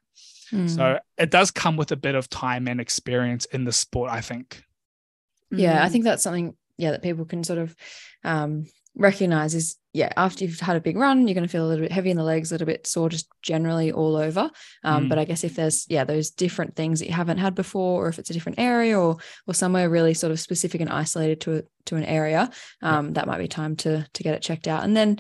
[0.53, 0.69] Mm.
[0.69, 4.21] So it does come with a bit of time and experience in the sport, I
[4.21, 4.63] think.
[5.51, 5.93] yeah i Mm.
[5.93, 7.75] think that's something yeah that people can sort of
[8.23, 11.69] um recognize is yeah after you've had a big run you're going to feel a
[11.69, 14.51] little bit heavy in the legs a little bit sore just generally all over
[14.85, 15.09] um Mm.
[15.09, 18.09] but i guess if there's yeah those different things that you haven't had before or
[18.09, 21.57] if it's a different area or or somewhere really sort of specific and isolated to
[21.59, 22.51] a, to an area
[22.83, 25.19] um that might be time to to get it checked out and then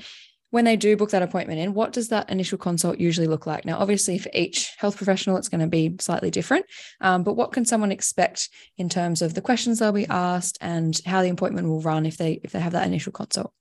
[0.50, 3.64] when they do book that appointment in, what does that initial consult usually look like?
[3.64, 6.66] Now, obviously, for each health professional, it's going to be slightly different.
[7.00, 11.00] Um, but what can someone expect in terms of the questions they'll be asked and
[11.06, 13.52] how the appointment will run if they if they have that initial consult?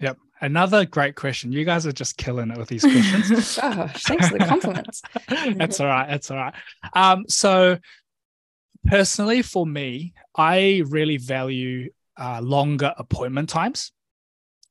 [0.00, 0.18] Yep.
[0.40, 1.52] Another great question.
[1.52, 3.56] You guys are just killing it with these questions.
[3.56, 5.02] Gosh, thanks for the compliments.
[5.56, 6.08] that's all right.
[6.08, 6.54] That's all right.
[6.94, 7.78] Um, so
[8.86, 13.92] personally, for me, I really value uh, longer appointment times.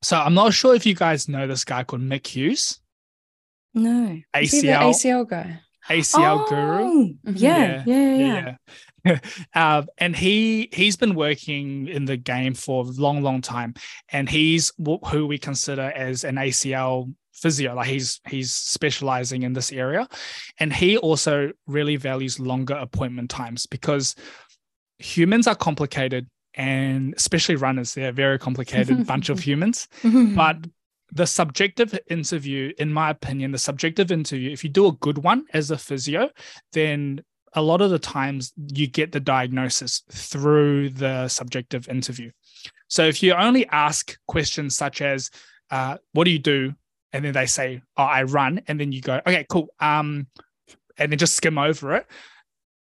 [0.02, 2.82] So I'm not sure if you guys know this guy called Mick Hughes,
[3.74, 4.20] no.
[4.38, 5.60] Is he the ACL ACL guy.
[5.90, 6.84] ACL guru.
[6.84, 7.34] Oh, Mhm.
[7.36, 8.16] Yeah, yeah, yeah.
[8.16, 8.26] yeah.
[8.26, 8.56] yeah.
[9.56, 13.74] um, and he he's been working in the game for a long, long time,
[14.10, 14.72] and he's
[15.08, 17.76] who we consider as an ACL physio.
[17.76, 20.08] Like he's he's specializing in this area.
[20.60, 24.16] And he also really values longer appointment times because
[25.00, 29.88] humans are complicated and especially runners they're a very complicated bunch of humans.
[30.36, 30.58] But
[31.14, 35.44] the subjective interview in my opinion the subjective interview if you do a good one
[35.54, 36.30] as a physio
[36.72, 37.22] then
[37.54, 42.32] a lot of the times you get the diagnosis through the subjective interview.
[42.88, 45.30] So if you only ask questions such as
[45.70, 46.74] uh, what do you do?
[47.14, 50.28] and then they say oh i run and then you go okay cool um
[50.98, 52.06] and then just skim over it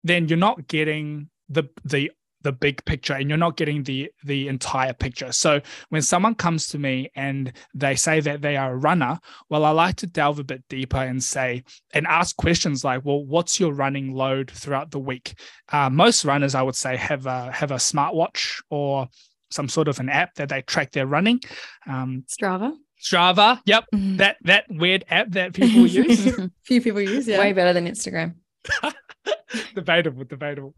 [0.04, 4.48] then you're not getting the the the big picture and you're not getting the the
[4.48, 5.32] entire picture.
[5.32, 9.66] So when someone comes to me and they say that they are a runner well
[9.66, 13.60] i like to delve a bit deeper and say and ask questions like well what's
[13.60, 15.36] your running load throughout the week?
[15.72, 19.08] Uh, most runners i would say have a have a smartwatch or
[19.52, 21.40] some sort of an app that they track their running.
[21.88, 22.74] Um, Strava.
[23.02, 23.86] strava yep.
[23.92, 26.24] That that weird app that people use.
[26.64, 27.40] Few people use, it.
[27.40, 28.36] Way better than Instagram.
[29.76, 30.76] debatable debatable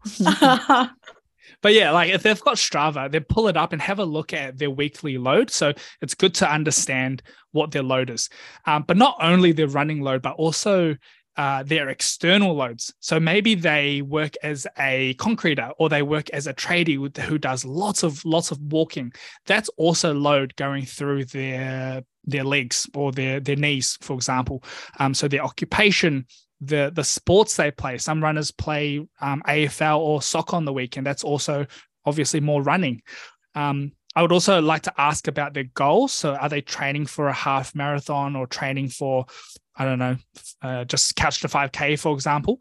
[1.60, 4.32] But yeah, like if they've got Strava, they pull it up and have a look
[4.32, 5.50] at their weekly load.
[5.50, 8.28] So it's good to understand what their load is.
[8.66, 10.96] Um, but not only their running load, but also
[11.36, 12.92] uh, their external loads.
[13.00, 17.64] So maybe they work as a concreter or they work as a tradie who does
[17.64, 19.12] lots of lots of walking.
[19.46, 24.62] That's also load going through their their legs or their their knees, for example.
[24.98, 26.26] Um, so their occupation,
[26.62, 27.98] the the sports they play.
[27.98, 31.06] Some runners play um, AFL or soccer on the weekend.
[31.06, 31.66] That's also
[32.04, 33.02] obviously more running.
[33.54, 36.12] Um, I would also like to ask about their goals.
[36.12, 39.26] So are they training for a half marathon or training for,
[39.76, 40.16] I don't know,
[40.60, 42.60] uh, just catch the 5K, for example?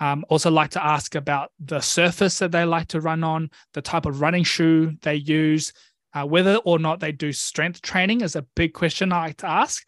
[0.00, 3.82] Um, also like to ask about the surface that they like to run on, the
[3.82, 5.72] type of running shoe they use,
[6.14, 9.48] uh, whether or not they do strength training is a big question I like to
[9.48, 9.86] ask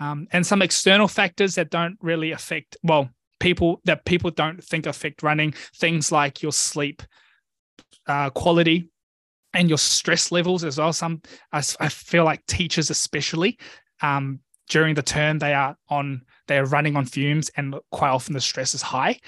[0.00, 4.86] um, and some external factors that don't really affect well people that people don't think
[4.86, 7.02] affect running things like your sleep
[8.06, 8.88] uh, quality
[9.54, 10.92] and your stress levels as well.
[10.92, 13.58] Some I feel like teachers especially
[14.02, 18.34] um, during the term they are on they are running on fumes and quite often
[18.34, 19.18] the stress is high.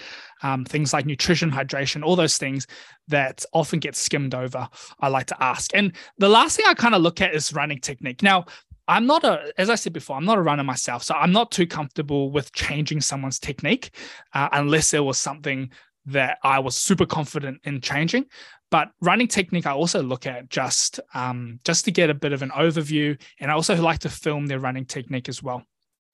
[0.43, 2.67] Um, things like nutrition hydration all those things
[3.09, 4.69] that often get skimmed over
[5.01, 5.75] i like to ask.
[5.75, 8.23] And the last thing i kind of look at is running technique.
[8.23, 8.45] Now
[8.89, 11.03] I'm not a, as I said before, I'm not a runner myself.
[11.05, 13.95] So I'm not too comfortable with changing someone's technique
[14.33, 15.71] uh, unless there was something
[16.07, 18.25] that I was super confident in changing.
[18.71, 22.43] But running technique, I also look at just um, just to get a bit of
[22.43, 23.21] an overview.
[23.41, 25.63] And I also like to film their running technique as well.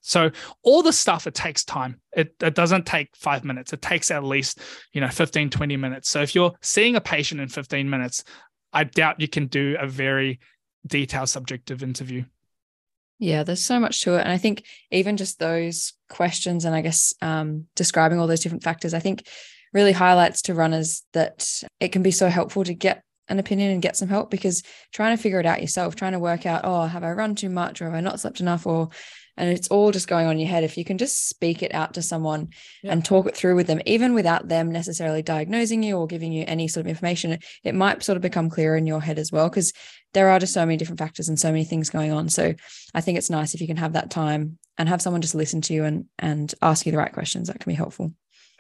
[0.01, 0.31] So
[0.63, 2.01] all the stuff, it takes time.
[2.15, 3.73] It, it doesn't take five minutes.
[3.73, 4.61] It takes at least,
[4.93, 6.11] you know, 15, 20 minutes.
[6.11, 8.23] So if you're seeing a patient in 15 minutes,
[8.73, 10.41] I doubt you can do a very
[10.87, 12.25] detailed subjective interview.
[13.19, 14.21] Yeah, there's so much to it.
[14.21, 18.65] And I think even just those questions and I guess um, describing all those different
[18.65, 19.27] factors, I think
[19.73, 23.83] really highlights to runners that it can be so helpful to get an opinion and
[23.83, 26.85] get some help because trying to figure it out yourself, trying to work out, oh,
[26.85, 28.91] have I run too much or have I not slept enough or
[29.37, 30.63] and it's all just going on in your head.
[30.63, 32.51] If you can just speak it out to someone
[32.83, 32.93] Yeah.
[32.93, 36.45] and talk it through with them, even without them necessarily diagnosing you or giving you
[36.47, 39.33] any sort of information, it, it might sort of become clearer in your head as
[39.33, 39.49] well.
[39.49, 39.73] Because
[40.15, 42.29] there are just so many different factors and so many things going on.
[42.29, 42.55] So
[42.95, 45.61] I think it's nice if you can have that time and have someone just listen
[45.63, 47.49] to you and and ask you the right questions.
[47.49, 48.13] That can be helpful.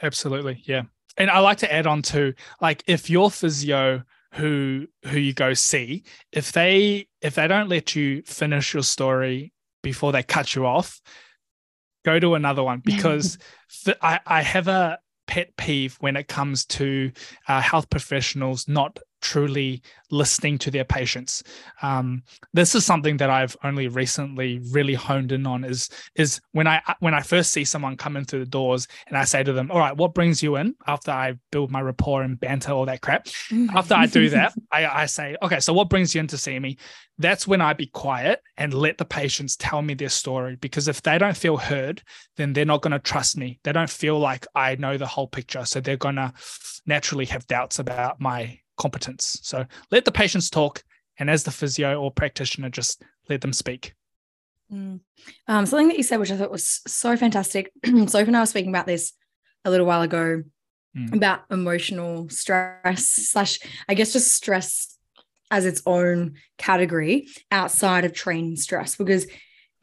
[0.02, 0.62] Absolutely.
[0.66, 0.82] Yeah.
[1.16, 4.02] And I like to add on to like if your physio
[4.34, 9.52] who who you go see, if they if they don't let you finish your story
[9.82, 11.00] before they cut you off,
[12.04, 13.38] go to another one because
[14.02, 17.12] I, I have a pet peeve when it comes to
[17.48, 21.42] uh, health professionals not truly listening to their patients.
[21.82, 26.68] Um, this is something that I've only recently really honed in on is is when
[26.68, 29.52] I when I first see someone come in through the doors and I say to
[29.52, 32.86] them, "All right, what brings you in?" After I build my rapport and banter all
[32.86, 33.26] that crap,
[33.74, 36.58] after I do that, I, I say, "Okay, so what brings you in to see
[36.58, 36.76] me?"
[37.18, 41.00] That's when I be quiet and let the patients tell me their story because if
[41.00, 42.02] they don't feel heard,
[42.36, 43.60] then they're not going to trust me.
[43.62, 46.32] They don't feel like I know the whole picture, so they're going to
[46.86, 49.38] naturally have doubts about my competence.
[49.42, 50.82] So let the patients talk,
[51.18, 53.94] and as the physio or practitioner, just let them speak.
[54.72, 55.00] Mm.
[55.46, 57.70] Um, something that you said, which I thought was so fantastic.
[57.84, 59.12] Sophie and I were speaking about this
[59.64, 60.42] a little while ago
[60.96, 61.12] Mm.
[61.12, 63.58] about emotional stress, slash,
[63.88, 64.96] I guess, just stress
[65.50, 69.26] as its own category outside of training stress, because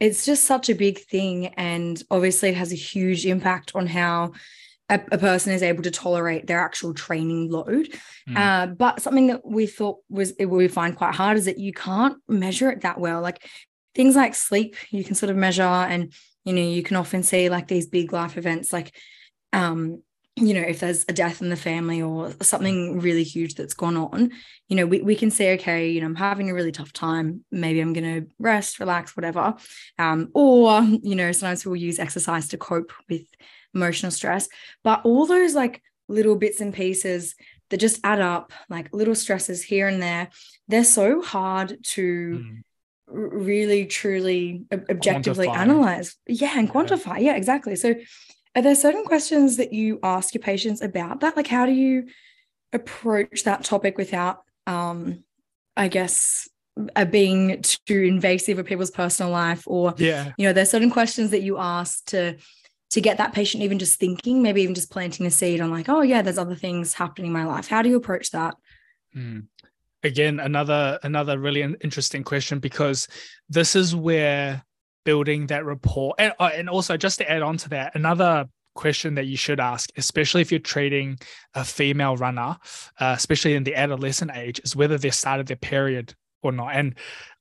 [0.00, 1.48] it's just such a big thing.
[1.48, 4.32] And obviously, it has a huge impact on how
[4.92, 7.88] a, a person is able to tolerate their actual training load.
[8.28, 8.36] Mm.
[8.36, 11.72] Uh, but something that we thought was it we find quite hard is that you
[11.72, 13.20] can't measure it that well.
[13.20, 13.48] Like
[13.94, 16.12] things like sleep, you can sort of measure, and
[16.44, 18.94] you know, you can often see like these big life events, like
[19.52, 20.02] um,
[20.36, 23.98] you know, if there's a death in the family or something really huge that's gone
[23.98, 24.30] on,
[24.68, 27.44] you know, we, we can say, okay, you know, I'm having a really tough time.
[27.50, 29.54] Maybe I'm going to rest, relax, whatever.
[29.98, 33.26] Um, or, you know, sometimes we'll use exercise to cope with
[33.74, 34.48] emotional stress.
[34.84, 37.34] But all those like little bits and pieces
[37.70, 40.28] that just add up, like little stresses here and there,
[40.68, 42.42] they're so hard to.
[42.44, 42.62] Mm
[43.08, 45.56] really truly objectively quantify.
[45.56, 47.32] analyze yeah and quantify yeah.
[47.32, 47.94] yeah exactly so
[48.54, 51.36] are there certain questions that you ask your patients about that?
[51.36, 52.08] Like, how do you
[52.72, 55.24] approach that topic without, um,
[55.76, 56.48] I guess,
[57.10, 59.62] being too invasive of people's personal life?
[59.66, 62.36] Or, yeah, you know, there's certain questions that you ask to
[62.92, 65.88] to get that patient even just thinking, maybe even just planting a seed on like,
[65.88, 67.66] oh yeah, there's other things happening in my life.
[67.66, 68.54] How do you approach that?
[69.16, 69.46] Mm.
[70.04, 73.08] Again, another another really interesting question because
[73.48, 74.64] this is where
[75.04, 76.14] building that rapport.
[76.18, 79.60] And, uh, and also, just to add on to that, another question that you should
[79.60, 81.18] ask, especially if you're treating
[81.54, 82.56] a female runner,
[82.98, 86.74] uh, especially in the adolescent age, is whether they started their period or not.
[86.74, 86.94] And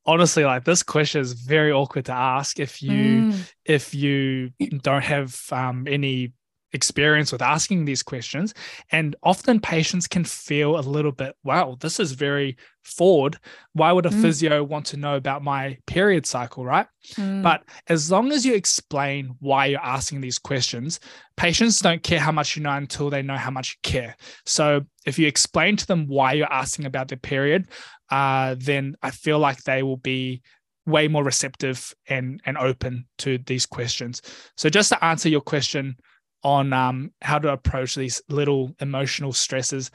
[0.05, 3.51] honestly, like this question is very awkward to ask if you mm.
[3.65, 6.33] if you don't have um, any
[6.73, 8.53] experience with asking these questions.
[8.91, 13.37] And often patients can feel a little bit, wow, this is very forward.
[13.73, 14.21] Why would a mm.
[14.21, 16.87] physio want to know about my period cycle, right?
[17.15, 17.43] Mm.
[17.43, 20.99] But as long as you explain why you're asking these questions,
[21.37, 24.15] patients don't care how much you know until they know how much you care.
[24.45, 27.67] So if you explain to them why you're asking about their period,
[28.09, 30.41] uh, then I feel like they will be
[30.87, 34.21] way more receptive and and open to these questions.
[34.57, 35.95] So just to answer your question,
[36.43, 39.91] on um, how to approach these little emotional stresses.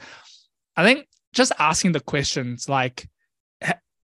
[0.75, 3.07] I think just asking the questions like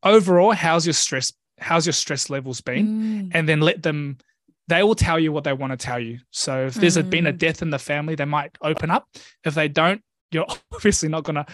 [0.02, 1.32] overall, how's your stress?
[1.58, 2.86] How's your stress levels been?
[2.86, 3.30] Mm.
[3.34, 4.18] And then let them.
[4.68, 6.18] They will tell you what they want to tell you.
[6.30, 7.10] So if there's mm.
[7.10, 7.38] been a mm.
[7.38, 9.06] death in the family, they might open up.
[9.44, 11.46] If they don't, you're obviously not going to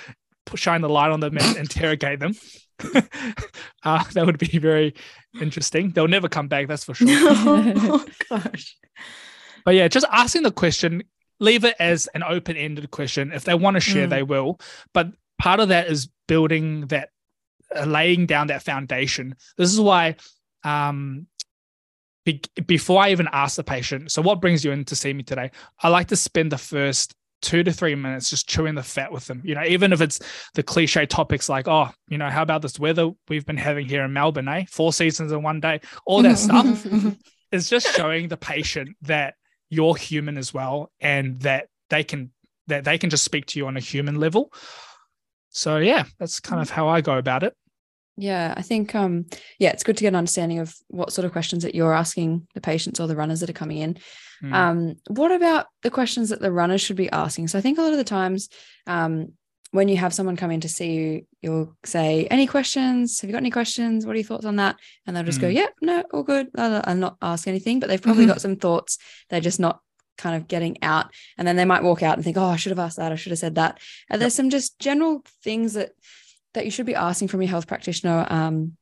[0.57, 2.35] shine the light on them and interrogate them.
[3.83, 4.95] uh, that would be very
[5.41, 5.91] interesting.
[5.91, 7.09] They'll never come back, that's for sure.
[7.11, 8.77] oh, gosh.
[9.69, 11.03] But yeah, just asking the question,
[11.41, 13.33] leave it as an open ended question.
[13.33, 14.09] If they want to share, mm.
[14.09, 14.59] they will.
[14.95, 15.09] But
[15.39, 17.11] part of that is building that,
[17.77, 19.35] uh, laying down that foundation.
[19.59, 20.17] This is why,
[20.65, 21.27] um,
[22.25, 25.23] be- before I even ask the patient, so what brings you in to see me
[25.23, 25.51] today?
[25.83, 29.27] I like to spend the first two to three minutes just chewing the fat with
[29.27, 29.43] them.
[29.45, 30.19] You know, even if it's
[30.55, 34.03] the cliche topics like, oh, you know, how about this weather we've been having here
[34.05, 34.65] in Melbourne, eh?
[34.71, 36.87] Four seasons in one day, all that stuff
[37.53, 39.35] is just showing the patient that
[39.71, 42.31] you're human as well and that they can
[42.67, 44.53] that they can just speak to you on a human level.
[45.51, 47.55] So yeah that's kind of how i go about it.
[48.17, 49.27] Yeah i think um
[49.59, 52.47] yeah it's good to get an understanding of what sort of questions that you're asking
[52.55, 53.99] the patients or the runners that are coming in.
[54.43, 54.53] Mm.
[54.55, 57.49] um what about the questions that the runners should be asking?
[57.49, 58.49] So i think a lot of the times
[58.87, 59.33] um
[59.71, 63.21] when you have someone come in to see you, you'll say, Any questions?
[63.21, 64.07] Have you got any questions?
[64.07, 64.77] What are your thoughts on that?
[65.07, 65.43] And they'll just mm.
[65.43, 66.49] go, Yeah, no, all good.
[66.55, 68.33] And not ask anything, but they've probably mm-hmm.
[68.33, 68.99] got some thoughts.
[69.29, 69.81] They're just not
[70.17, 71.13] kind of getting out.
[71.37, 73.13] And then they might walk out and think, Oh, I should have asked that.
[73.13, 73.79] I should have said that.
[74.09, 75.93] And there's some just general things that
[76.55, 78.27] that you should be asking from your health practitioner.
[78.29, 78.77] Um,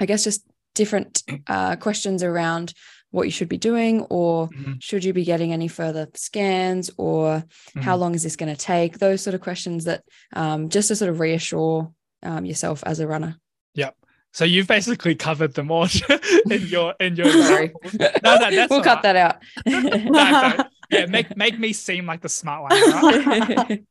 [0.00, 2.72] I guess just different uh, questions around
[3.10, 4.74] what you should be doing or mm-hmm.
[4.80, 7.80] should you be getting any further scans or mm-hmm.
[7.80, 10.02] how long is this going to take those sort of questions that
[10.34, 11.92] um, just to sort of reassure
[12.22, 13.36] um, yourself as a runner
[13.74, 13.96] yep
[14.32, 15.88] so you've basically covered them all
[16.50, 19.02] in your in your sorry no, no, that's we'll cut right.
[19.02, 19.36] that out
[19.66, 23.84] no, yeah make make me seem like the smart one right?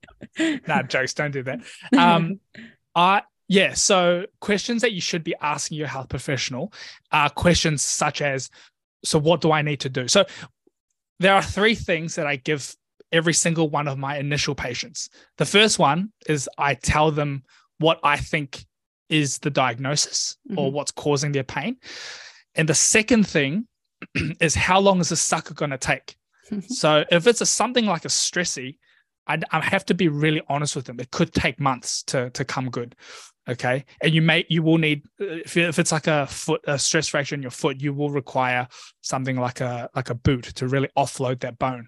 [0.68, 1.60] nah jokes don't do that
[1.98, 2.40] um
[2.96, 3.74] I yeah.
[3.74, 6.72] So questions that you should be asking your health professional
[7.12, 8.50] are questions such as
[9.04, 10.08] so what do I need to do?
[10.08, 10.26] So
[11.20, 12.76] there are three things that I give
[13.12, 15.10] every single one of my initial patients.
[15.38, 17.44] The first one is I tell them
[17.80, 18.66] what I think
[19.10, 20.60] is the diagnosis mm-hmm.
[20.60, 21.78] or what's causing their pain.
[22.56, 23.68] And the second thing
[24.40, 26.16] is how long is the sucker going to take?
[26.68, 28.78] so if it's a, something like a stressy,
[29.30, 31.00] I, I have to be really honest with them.
[31.00, 32.96] It could take months to to come good
[33.50, 33.84] okay?
[34.02, 37.36] And you may you will need if, if it's like a foot a stress fracture
[37.36, 38.68] in your foot you will require
[39.02, 41.88] something like a like a boot to really offload that bone.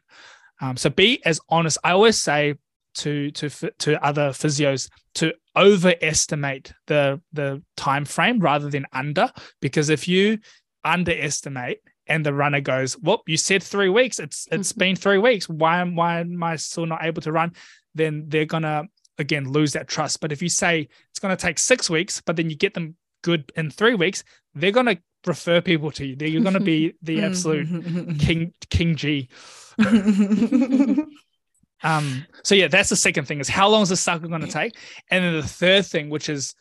[0.60, 1.78] Um, so be as honest.
[1.84, 2.56] I always say
[2.96, 9.32] to to to other physios to overestimate the the time frame rather than under
[9.62, 10.40] because if you
[10.84, 15.48] underestimate and the runner goes well you said three weeks it's it's been three weeks
[15.48, 17.54] why am why am i still not able to run
[17.94, 18.84] then they're gonna
[19.22, 20.20] again lose that trust.
[20.20, 22.96] But if you say it's going to take six weeks, but then you get them
[23.22, 26.18] good in three weeks, they're going to refer people to you.
[26.20, 29.30] You're going to be the absolute king king G.
[31.84, 34.48] Um, so yeah, that's the second thing is how long is the cycle going to
[34.48, 34.76] take?
[35.10, 36.54] And then the third thing, which is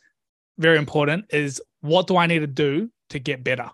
[0.56, 3.70] very important, is what do I need to do to get better?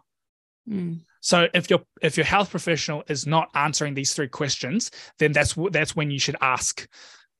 [0.68, 1.02] Mm.
[1.26, 5.56] So if your if your health professional is not answering these three questions, then that's
[5.72, 6.86] that's when you should ask,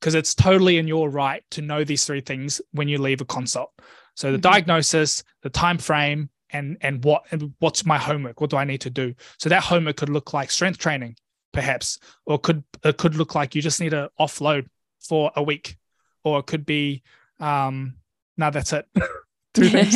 [0.01, 3.25] because it's totally in your right to know these three things when you leave a
[3.25, 3.71] consult.
[4.13, 4.41] So the Mhm.
[4.51, 8.41] diagnosis, the time frame, and and what and what's my homework?
[8.41, 9.15] What do I need to do?
[9.39, 11.15] So that homework could look like strength training,
[11.53, 14.67] perhaps, or could it could look like you just need to offload
[14.99, 15.77] for a week,
[16.25, 17.03] or it could be
[17.39, 17.95] um
[18.35, 18.85] no, that's it.
[19.57, 19.93] Things.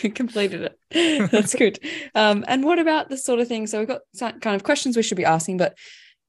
[0.14, 1.30] Completed it.
[1.30, 1.78] That's good.
[2.14, 3.66] Um, and what about the sort of thing?
[3.66, 5.76] So we've got some kind of questions we should be asking, but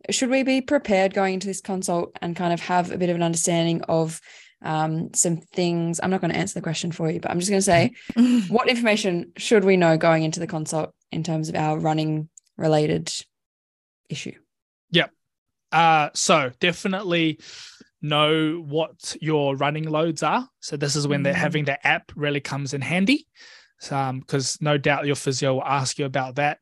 [0.10, 3.16] should we be prepared going into this consult and kind of have a bit of
[3.16, 4.20] an understanding of
[4.62, 5.99] um, some things?
[6.01, 7.93] I'm not going to answer the question for you, but I'm just going to say,
[8.49, 13.14] what information should we know going into the consult in terms of our running related
[14.10, 14.34] issue?
[14.91, 15.12] Yep.
[15.72, 17.39] Uh, so definitely
[18.04, 20.47] know what your running loads are.
[20.60, 21.38] So this is when they're Mm.
[21.38, 23.26] having the app really comes in handy.
[23.80, 26.60] because no doubt your physio will ask you about that.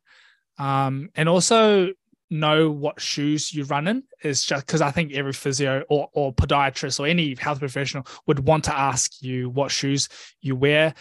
[0.57, 1.89] Um, and also
[2.31, 6.33] know what shoes you run in is just because I think every physio or, or
[6.33, 10.09] podiatrist or any health professional would want to ask you what shoes
[10.41, 10.95] you wear.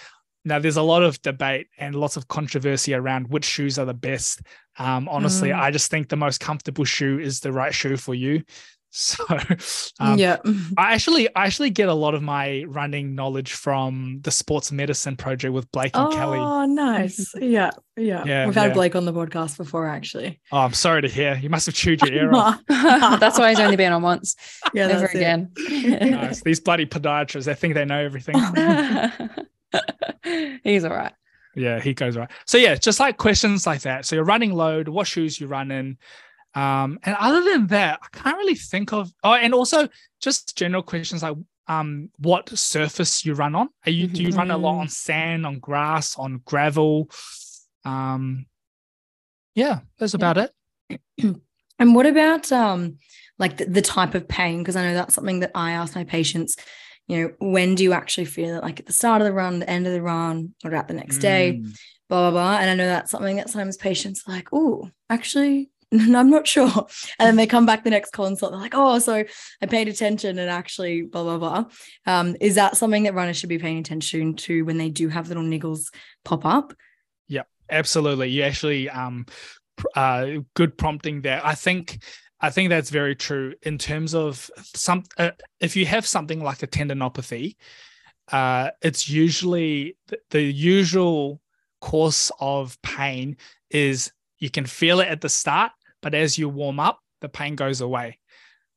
[0.45, 3.95] Now, there's a lot of debate and lots of controversy around which shoes are the
[3.95, 4.43] best.
[4.79, 5.59] Um, honestly, Mm.
[5.61, 8.43] I just think the most comfortable shoe is the right shoe for you.
[8.93, 9.25] So,
[10.01, 10.39] um, yeah.
[10.77, 15.17] I actually, I actually get a lot of my running knowledge from the sports medicine
[15.17, 16.39] project with Blake and Kelly.
[16.39, 17.33] Oh, nice.
[17.41, 17.71] Yeah.
[17.97, 18.25] Yeah.
[18.25, 18.75] Yeah, We've had yeah.
[18.75, 20.41] Blake on the podcast before, actually.
[20.51, 21.37] Oh, I'm sorry to hear.
[21.37, 22.61] You must have chewed your ear off.
[22.69, 24.35] That's why he's only been on once,
[24.75, 25.53] yeah, never that's again.
[25.69, 26.43] Nice.
[26.43, 28.35] These bloody podiatrists, they think they know everything.
[30.65, 31.13] he's all right.
[31.55, 32.31] Yeah, he goes right.
[32.47, 34.05] So yeah, just like questions like that.
[34.07, 35.99] So your running load, what shoes you run in.
[36.55, 39.89] Um, and other than that, I can't really think of oh, and also
[40.21, 41.37] just general questions like
[41.69, 43.69] um what surface you run on.
[43.87, 47.11] Are you do you run a lot on sand, on grass, on gravel?
[47.85, 48.47] Um
[49.55, 50.53] yeah, that's about it.
[51.81, 52.99] And what about um
[53.39, 54.59] like the, the type of pain?
[54.59, 56.57] Because I know that's something that I ask my patients.
[57.09, 58.63] You know, when do you actually feel it?
[58.63, 60.95] Like at the start of the run, the end of the run, or about the
[60.95, 61.59] next day?
[61.61, 61.77] Mm.
[62.09, 62.59] Blah blah blah.
[62.59, 65.71] And I know that's something that sometimes patients are like, oh, actually,
[66.15, 66.71] I'm not sure.
[67.19, 68.53] And then they come back the next consult.
[68.53, 69.25] They're like, oh, so
[69.61, 71.65] I paid attention and actually blah blah blah.
[72.07, 75.29] Um, is that something that runners should be paying attention to when they do have
[75.29, 75.93] little niggles
[76.25, 76.75] pop up?
[77.29, 79.27] Yeah, absolutely you actually um
[79.95, 82.03] uh good prompting there i think
[82.41, 85.31] i think that's very true in terms of some uh,
[85.61, 87.57] if you have something like a tendinopathy
[88.33, 91.41] uh it's usually the, the usual
[91.81, 93.37] course of pain
[93.71, 95.73] is you can feel it at the start
[96.03, 98.19] but as you warm up the pain goes away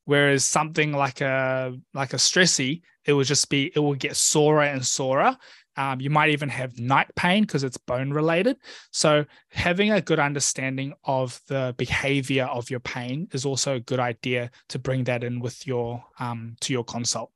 [0.04, 4.64] whereas something like a like a stressy it will just be it will get sorer
[4.64, 5.36] and sorer
[5.76, 8.56] um, you might even have night pain because it's bone related
[8.92, 13.98] so having a good understanding of the behavior of your pain is also a good
[13.98, 17.30] idea to bring that in with your um to your consult.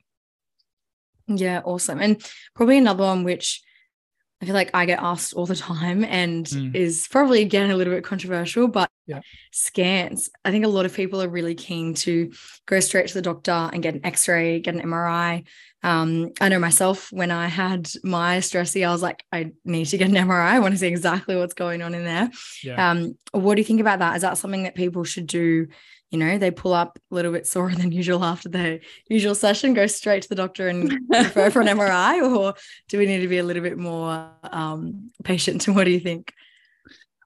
[1.28, 2.00] Yeah, awesome.
[2.00, 2.24] And
[2.54, 3.62] probably another one which
[4.40, 6.74] I feel like I get asked all the time and Mm.
[6.74, 9.20] is probably again a little bit controversial, but Yeah.
[9.50, 10.30] scans.
[10.44, 12.30] I think a lot of people are really keen to
[12.66, 15.44] go straight to the doctor and get an x-ray, get an MRI.
[15.82, 19.98] Um, I know myself when I had my stressy, I was like, I need to
[19.98, 20.52] get an MRI.
[20.52, 22.30] I want to see exactly what's going on in there.
[22.62, 22.90] Yeah.
[22.90, 24.16] Um, what do you think about that?
[24.16, 25.66] Is that something that people should do?
[26.10, 29.74] You know, they pull up a little bit sore than usual after the usual session,
[29.74, 32.54] go straight to the doctor and refer for an MRI, or
[32.88, 35.66] do we need to be a little bit more um, patient?
[35.66, 36.32] And what do you think?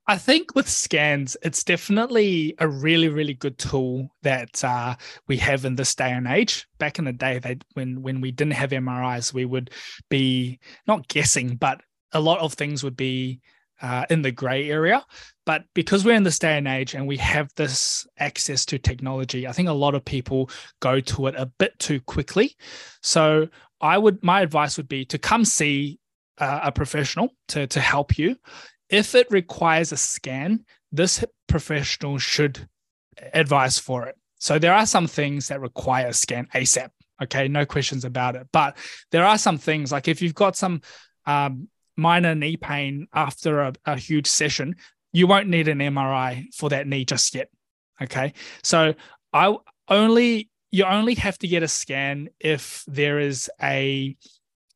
[0.08, 4.96] I think with scans, it's definitely a really, really good tool that uh,
[5.28, 6.66] we have in this day and age.
[6.78, 9.70] Back in the day, they when when we didn't have MRIs, we would
[10.10, 10.58] be
[10.88, 11.80] not guessing, but
[12.12, 13.40] a lot of things would be
[13.82, 15.04] uh, in the gray area.
[15.44, 19.46] But because we're in this day and age and we have this access to technology,
[19.46, 20.48] I think a lot of people
[20.80, 22.56] go to it a bit too quickly.
[23.02, 23.48] So
[23.80, 25.98] I would, my advice would be to come see
[26.38, 28.36] uh, a professional to to help you
[28.92, 32.68] if it requires a scan, this professional should
[33.32, 34.16] advise for it.
[34.38, 36.90] So there are some things that require a scan ASAP.
[37.22, 38.46] Okay, no questions about it.
[38.52, 38.76] But
[39.10, 40.82] there are some things like if you've got some
[41.24, 44.76] um, minor knee pain after a, a huge session,
[45.12, 47.48] you won't need an MRI for that knee just yet.
[48.00, 48.32] Okay,
[48.62, 48.94] so
[49.32, 49.56] I
[49.88, 54.16] only you only have to get a scan if there is a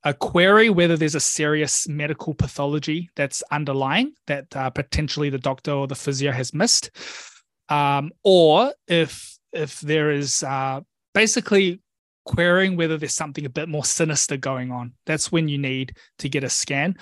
[0.04, 5.72] a query whether there's a serious medical pathology that's underlying that uh, potentially the doctor
[5.72, 6.90] or the physio has missed,
[7.68, 10.80] um, or if if there is uh,
[11.14, 11.80] basically
[12.26, 14.92] querying whether there's something a bit more sinister going on.
[15.06, 16.96] That's when you need to get a scan.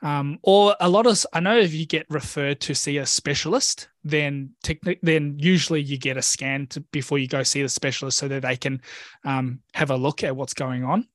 [0.00, 3.88] Um, or a lot of I know if you get referred to see a specialist,
[4.04, 8.16] then techni- then usually you get a scan to, before you go see the specialist
[8.16, 8.80] so that they can
[9.24, 11.08] um, have a look at what's going on.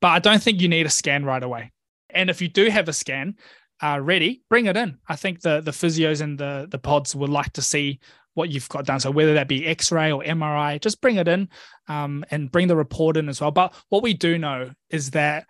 [0.00, 1.72] But I don't think you need a scan right away.
[2.10, 3.36] And if you do have a scan
[3.82, 4.98] uh, ready, bring it in.
[5.08, 8.00] I think the the physios and the the pods would like to see
[8.38, 9.00] what you've got done.
[9.00, 11.48] So whether that be X-ray or MRI, just bring it in
[11.88, 13.50] um, and bring the report in as well.
[13.50, 15.46] But what we do know is that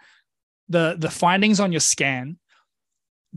[0.68, 2.38] the the findings on your scan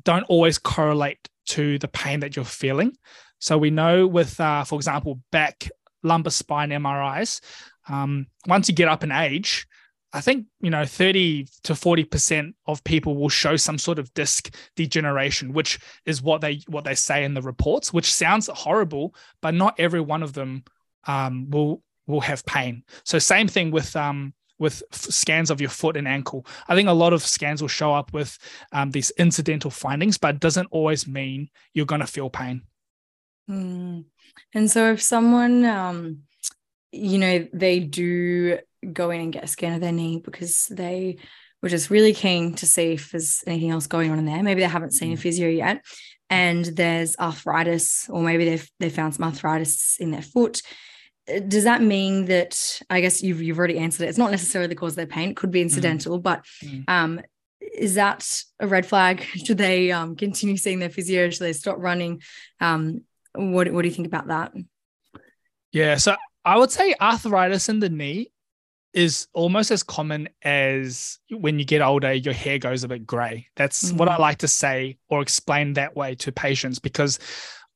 [0.04, 2.96] don't always correlate to the pain that you're feeling.
[3.40, 5.70] So we know with, uh, for example, back,
[6.04, 7.42] lumbar spine MRIs,
[7.90, 9.68] um, once you get up in age,
[10.14, 14.14] I think you know 30 to 40 percent of people will show some sort of
[14.14, 19.16] disc degeneration, which is what they what they say in the reports, which sounds horrible,
[19.42, 20.64] but not every one of them
[21.06, 22.84] um, will will have pain.
[23.06, 26.46] So same thing with um, with scans of your foot and ankle.
[26.68, 28.38] I think a lot of scans will show up with
[28.72, 32.62] um, these incidental findings, but doesn't always mean you're going to feel pain.
[33.50, 34.06] Mm.
[34.54, 36.20] And so if someone, um,
[36.92, 38.60] you know, they do
[38.92, 41.18] go in and get a scan of their knee because they
[41.62, 44.42] were just really keen to see if there's anything else going on in there.
[44.42, 45.20] Maybe they haven't seen a mm.
[45.20, 45.86] physio yet,
[46.30, 50.62] and there's arthritis, or maybe they've they found some arthritis in their foot
[51.48, 54.10] does that mean that I guess you've you've already answered it?
[54.10, 55.64] It's not necessarily the cause of their pain; it could be mm.
[55.64, 56.20] incidental.
[56.20, 56.24] Mm.
[56.24, 56.46] But
[56.88, 57.22] um,
[57.60, 58.28] is that
[58.60, 59.22] a red flag?
[59.46, 61.30] Should they um, continue seeing their physio?
[61.30, 62.22] Should they stop running?
[62.60, 63.02] Um,
[63.34, 64.54] what What do you think about that?
[65.72, 68.32] Yeah, so I would say arthritis in the knee
[68.94, 73.48] is almost as common as when you get older, your hair goes a bit gray.
[73.56, 73.98] That's mm-hmm.
[73.98, 74.20] what I mm.
[74.20, 77.20] like to say or explain that way to patients because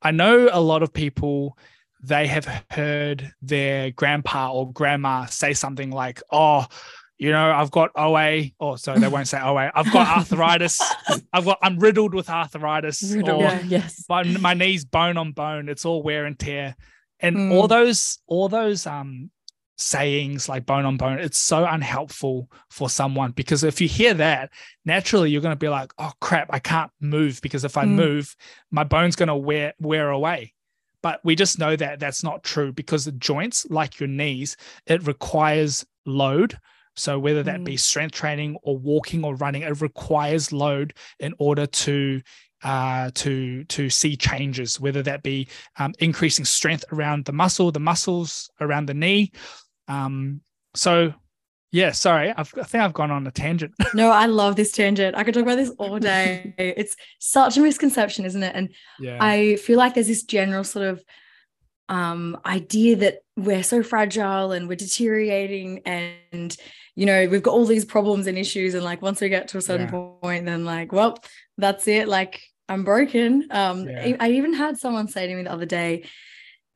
[0.01, 1.57] I know a lot of people
[2.03, 6.67] they have heard their grandpa or grandma say something like, "Oh,
[7.17, 9.71] you know, I've got OA, or so they won't say OA.
[9.73, 10.81] I've got arthritis.
[11.33, 13.01] I've got I'm riddled with arthritis.
[13.03, 14.03] Riddled, or yeah, yes.
[14.09, 15.69] My, my knees bone on bone.
[15.69, 16.75] It's all wear and tear.
[17.21, 17.51] And mm.
[17.53, 19.31] all those, all those um
[19.77, 24.51] sayings like bone on bone, it's so unhelpful for someone because if you hear that,
[24.85, 27.95] naturally you're gonna be like, oh crap, I can't move because if I mm.
[27.95, 28.35] move,
[28.71, 30.53] my bone's gonna wear wear away.
[31.01, 34.57] But we just know that that's not true because the joints, like your knees,
[34.87, 36.57] it requires load.
[36.95, 37.79] So whether that be mm.
[37.79, 42.21] strength training or walking or running, it requires load in order to
[42.63, 44.79] uh, to to see changes.
[44.79, 45.47] Whether that be
[45.77, 49.31] um, increasing strength around the muscle, the muscles around the knee.
[49.87, 50.41] Um,
[50.75, 51.13] so
[51.71, 53.73] yeah, sorry, I've, I think I've gone on a tangent.
[53.93, 55.15] no, I love this tangent.
[55.15, 56.53] I could talk about this all day.
[56.57, 58.55] it's such a misconception, isn't it?
[58.55, 58.69] And
[58.99, 59.17] yeah.
[59.19, 61.03] I feel like there's this general sort of
[61.89, 66.55] um, idea that we're so fragile and we're deteriorating and
[66.95, 69.57] you know we've got all these problems and issues and like once we get to
[69.57, 70.15] a certain yeah.
[70.21, 71.17] point then like well
[71.57, 74.15] that's it like i'm broken um yeah.
[74.19, 76.05] i even had someone say to me the other day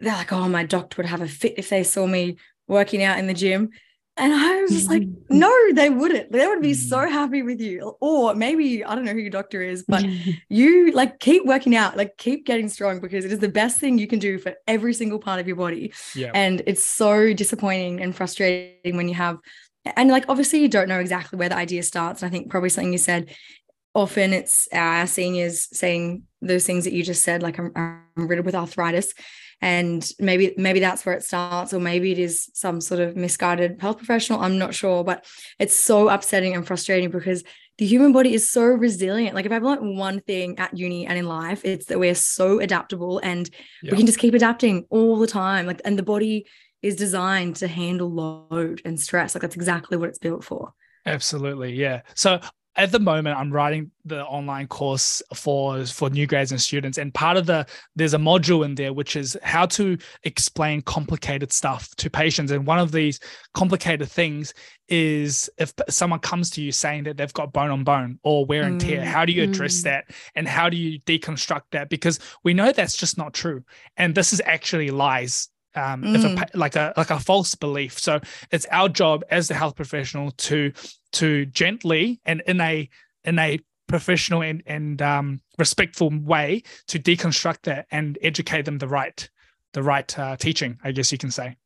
[0.01, 2.35] they're like oh my doctor would have a fit if they saw me
[2.69, 3.71] working out in the gym
[4.19, 6.31] and I was just like, no, they wouldn't.
[6.31, 7.09] They would be so mm.
[7.09, 7.95] happy with you.
[8.01, 10.03] Or maybe, I don't know who your doctor is, but
[10.49, 13.97] you like keep working out, like keep getting strong because it is the best thing
[13.97, 15.93] you can do for every single part of your body.
[16.13, 16.31] Yeah.
[16.33, 19.37] And it's so disappointing and frustrating when you have,
[19.95, 22.21] and like obviously you don't know exactly where the idea starts.
[22.21, 23.33] And I think probably something you said,
[23.95, 28.45] often it's our seniors saying those things that you just said, like I'm, I'm riddled
[28.45, 29.13] with arthritis
[29.61, 33.79] and maybe maybe that's where it starts or maybe it is some sort of misguided
[33.81, 35.25] health professional i'm not sure but
[35.59, 37.43] it's so upsetting and frustrating because
[37.77, 41.17] the human body is so resilient like if i've learned one thing at uni and
[41.17, 43.49] in life it's that we're so adaptable and
[43.83, 43.91] yeah.
[43.91, 46.45] we can just keep adapting all the time like and the body
[46.81, 50.73] is designed to handle load and stress like that's exactly what it's built for
[51.05, 52.01] Absolutely, yeah.
[52.13, 52.39] So
[52.75, 57.13] at the moment i'm writing the online course for for new grads and students and
[57.13, 57.65] part of the
[57.95, 62.65] there's a module in there which is how to explain complicated stuff to patients and
[62.65, 63.19] one of these
[63.53, 64.53] complicated things
[64.87, 68.63] is if someone comes to you saying that they've got bone on bone or wear
[68.63, 69.05] and tear mm.
[69.05, 69.83] how do you address mm.
[69.83, 70.05] that
[70.35, 73.63] and how do you deconstruct that because we know that's just not true
[73.97, 76.15] and this is actually lies um, mm.
[76.15, 76.49] if a, mm.
[76.55, 77.99] like a like a false belief.
[77.99, 78.19] So
[78.51, 80.71] it's our job as the health professional to
[81.13, 82.89] to gently and in a
[83.23, 88.87] in a professional and and um, respectful way to deconstruct that and educate them the
[88.87, 89.29] right
[89.73, 90.79] the right uh, teaching.
[90.83, 91.57] I guess you can say.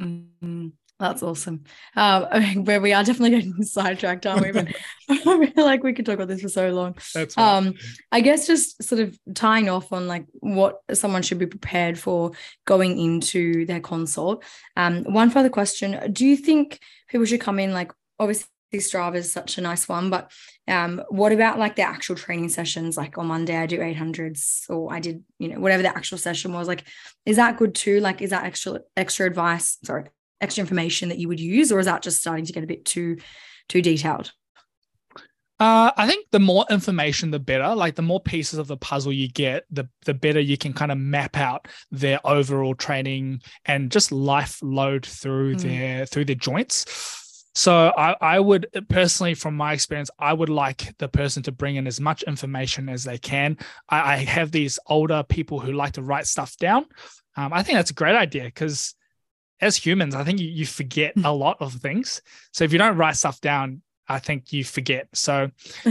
[0.00, 0.68] Mm-hmm.
[0.98, 1.64] That's awesome.
[1.94, 4.52] Um, where we are definitely getting sidetracked, aren't we?
[4.52, 4.68] But
[5.10, 6.96] I feel like we could talk about this for so long.
[7.14, 7.56] That's right.
[7.56, 7.74] Um,
[8.10, 12.32] I guess just sort of tying off on like what someone should be prepared for
[12.64, 14.42] going into their consult.
[14.76, 19.32] Um, one further question: Do you think people should come in like obviously Strava is
[19.32, 20.30] such a nice one, but
[20.68, 22.96] um, what about like the actual training sessions?
[22.96, 26.52] Like on Monday, I do 800s, or I did, you know, whatever the actual session
[26.52, 26.68] was.
[26.68, 26.84] Like,
[27.24, 28.00] is that good too?
[28.00, 29.78] Like, is that extra extra advice?
[29.84, 30.04] Sorry,
[30.40, 32.84] extra information that you would use, or is that just starting to get a bit
[32.84, 33.16] too
[33.68, 34.32] too detailed?
[35.58, 37.74] Uh, I think the more information, the better.
[37.74, 40.92] Like the more pieces of the puzzle you get, the the better you can kind
[40.92, 45.62] of map out their overall training and just life load through Mm.
[45.62, 47.22] their through their joints.
[47.56, 51.76] So I, I would personally, from my experience, I would like the person to bring
[51.76, 53.56] in as much information as they can.
[53.88, 56.84] I, I have these older people who like to write stuff down.
[57.34, 58.94] Um, I think that's a great idea because
[59.58, 62.20] as humans, I think you, you forget a lot of things.
[62.52, 65.08] So if you don't write stuff down, I think you forget.
[65.14, 65.50] So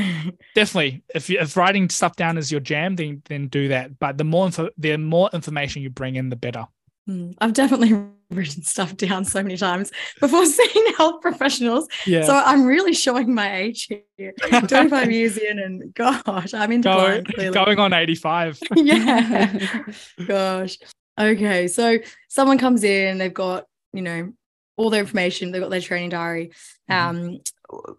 [0.53, 3.97] definitely, if you, if writing stuff down is your jam, then then do that.
[3.97, 6.67] But the more info, the more information you bring in, the better.
[7.07, 7.31] Hmm.
[7.39, 11.87] I've definitely written stuff down so many times before seeing health professionals.
[12.05, 12.23] Yeah.
[12.23, 14.33] So I'm really showing my age here.
[14.49, 18.59] 25 years in, and gosh, I'm into Go- going on 85.
[18.75, 19.83] yeah.
[20.27, 20.77] Gosh.
[21.19, 21.67] Okay.
[21.67, 21.97] So
[22.29, 24.33] someone comes in, they've got, you know,
[24.77, 26.51] all their information, they've got their training diary.
[26.89, 27.39] Um,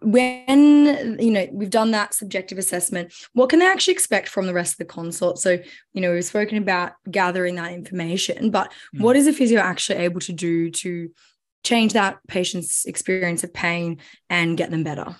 [0.01, 4.53] when you know we've done that subjective assessment, what can they actually expect from the
[4.53, 5.39] rest of the consult?
[5.39, 5.57] So,
[5.93, 9.01] you know, we've spoken about gathering that information, but Mm.
[9.01, 11.11] what is a physio actually able to do to
[11.63, 13.99] change that patient's experience of pain
[14.29, 15.15] and get them better?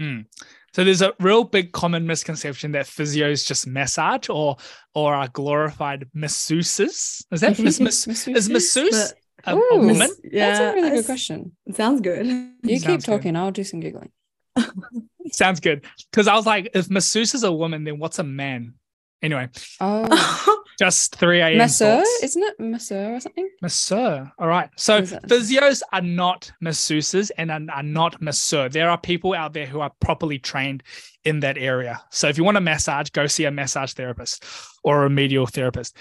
[0.00, 0.26] Mm.
[0.74, 4.56] So there's a real big common misconception that physios just massage or
[4.94, 7.24] or are glorified masseuses.
[7.30, 9.12] Is that is, mas- is masseuse
[9.44, 9.86] a, a Ooh.
[9.86, 10.10] woman?
[10.24, 11.52] Yeah, That's a really good question.
[11.74, 12.26] Sounds good.
[12.64, 13.10] You keep Sounds good.
[13.12, 13.36] talking.
[13.36, 14.10] I'll do some giggling.
[15.32, 15.84] Sounds good.
[16.10, 18.74] Because I was like, if masseuse is a woman, then what's a man?
[19.22, 19.48] Anyway,
[19.80, 21.58] Oh, just 3 a.m.
[21.58, 22.20] masseur, thoughts.
[22.24, 23.48] isn't it masseur or something?
[23.62, 24.32] Masseur.
[24.36, 24.68] All right.
[24.76, 25.22] So What is it?
[25.28, 28.68] physios are not masseuses and are, are not masseur.
[28.68, 30.82] There are people out there who are properly trained
[31.24, 32.02] in that area.
[32.10, 34.44] So if you want a massage, go see a massage therapist
[34.82, 35.96] or a remedial therapist.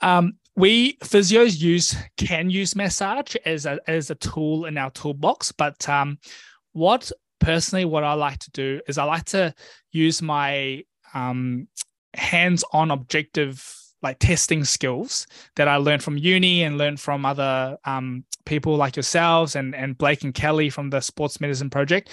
[0.00, 5.52] Um, we physios use can use massage as a as a tool in our toolbox,
[5.52, 6.18] but um,
[6.72, 9.54] what personally what I like to do is I like to
[9.90, 11.68] use my um,
[12.14, 15.26] hands-on objective like testing skills
[15.56, 19.98] that I learned from uni and learned from other um, people like yourselves and and
[19.98, 22.10] Blake and Kelly from the Sports Medicine Project.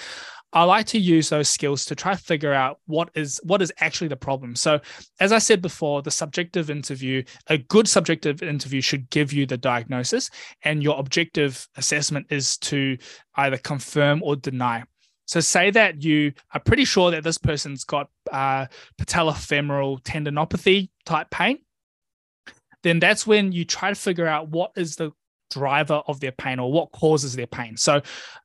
[0.52, 3.72] I like to use those skills to try to figure out what is what is
[3.78, 4.54] actually the problem.
[4.54, 4.80] So,
[5.18, 9.56] as I said before, the subjective interview, a good subjective interview should give you the
[9.56, 10.30] diagnosis,
[10.62, 12.98] and your objective assessment is to
[13.36, 14.84] either confirm or deny.
[15.24, 18.66] So, say that you are pretty sure that this person's got uh,
[19.00, 21.60] patellofemoral tendinopathy type pain,
[22.82, 25.12] then that's when you try to figure out what is the
[25.52, 27.76] driver of their pain or what causes their pain.
[27.76, 27.96] So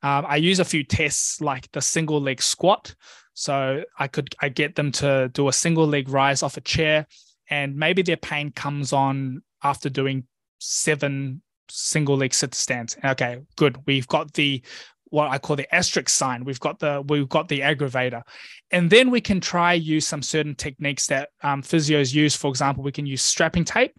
[0.04, 2.96] um, I use a few tests like the single leg squat.
[3.34, 7.06] So I could I get them to do a single leg rise off a chair,
[7.50, 10.24] and maybe their pain comes on after doing
[10.60, 12.98] seven single leg sit stands.
[13.04, 13.78] Okay, good.
[13.86, 14.64] We've got the
[15.10, 16.46] what I call the asterisk sign.
[16.46, 18.24] We've got the we've got the aggravator,
[18.72, 22.36] and then we can try use some certain techniques that um, physios use.
[22.36, 23.94] For example, we can use strapping tape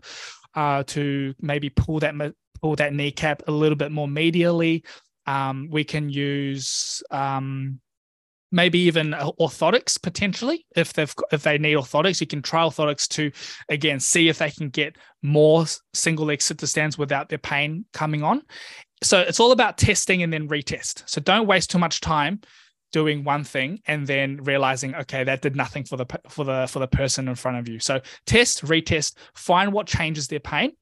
[0.55, 2.15] uh, to maybe pull that
[2.61, 4.85] pull that kneecap a little bit more medially.
[5.27, 7.81] Um, we can use um,
[8.51, 12.21] maybe even orthotics potentially if they've if they need orthotics.
[12.21, 13.31] You can try orthotics to
[13.69, 17.85] again see if they can get more single leg sit to stands without their pain
[17.93, 18.43] coming on.
[19.03, 21.03] So it's all about testing and then retest.
[21.07, 22.41] So don't waste too much time
[22.93, 26.79] doing one thing and then realizing okay that did nothing for the for the for
[26.79, 30.73] the person in front of you so test retest find what changes their pain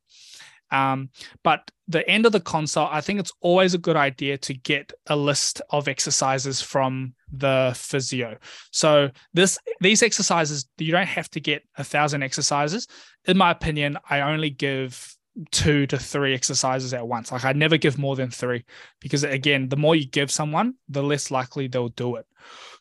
[0.70, 1.10] um,
[1.42, 4.92] but the end of the consult i think it's always a good idea to get
[5.06, 8.36] a list of exercises from the physio.
[8.70, 12.86] So this these exercises you don't have to get a thousand exercises.
[13.26, 15.14] In my opinion i only give
[15.50, 17.32] two to three exercises at once.
[17.32, 18.64] Like i never give more than three
[19.00, 22.26] because again the more you give someone the less likely they'll do it.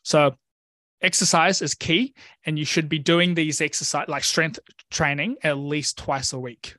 [0.02, 0.36] So
[1.02, 2.14] exercise is key
[2.44, 4.58] and you should be doing these exercise like strength
[4.90, 6.76] training at least twice a week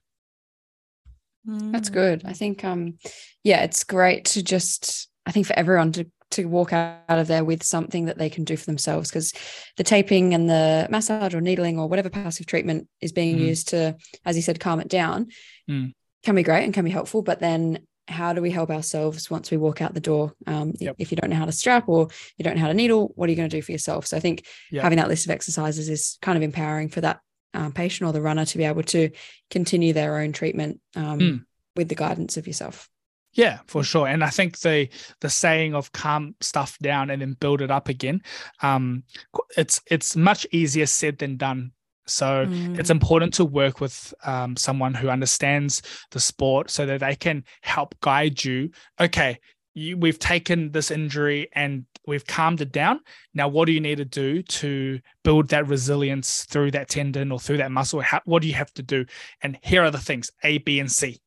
[1.48, 1.94] That's Mm.
[1.94, 2.22] good.
[2.26, 2.98] I think um
[3.44, 7.46] yeah, it's great to just I think for everyone to to walk out of there
[7.46, 9.32] with something that they can do for themselves because
[9.78, 13.48] the taping and the massage or needling or whatever passive treatment is being Mhm.
[13.48, 13.96] used to
[14.26, 15.28] as you said calm it down
[15.70, 15.94] Mm.
[16.24, 17.80] can be great and can be helpful but then
[18.10, 20.34] how do we help ourselves once we walk out the door?
[20.46, 20.96] Um, Yep.
[20.98, 23.28] If you don't know how to strap or you don't know how to needle, what
[23.28, 24.08] are you going to do for yourself?
[24.08, 24.84] So I think Yep.
[24.84, 27.20] having that list of exercises is kind of empowering for that
[27.54, 29.10] um, patient or the runner to be able to
[29.50, 31.46] continue their own treatment um, Mm.
[31.76, 32.90] with the guidance of yourself.
[33.34, 34.08] Yeah, for sure.
[34.08, 34.90] And I think the
[35.22, 38.22] the saying of calm stuff down and then build it up again,
[38.62, 39.04] um,
[39.56, 41.72] it's it's much easier said than done.
[42.08, 42.92] So it's Mm.
[42.92, 45.82] important to work with um, someone who understands
[46.12, 48.72] the sport so that they can help guide you.
[49.00, 49.40] Okay,
[49.78, 53.00] you, we've taken this injury and we've calmed it down.
[53.34, 57.40] Now, what do you need to do to build that resilience through that tendon or
[57.40, 58.02] through that muscle?
[58.02, 59.06] How, what do you have to do?
[59.44, 61.22] And here are the things A, B, and C.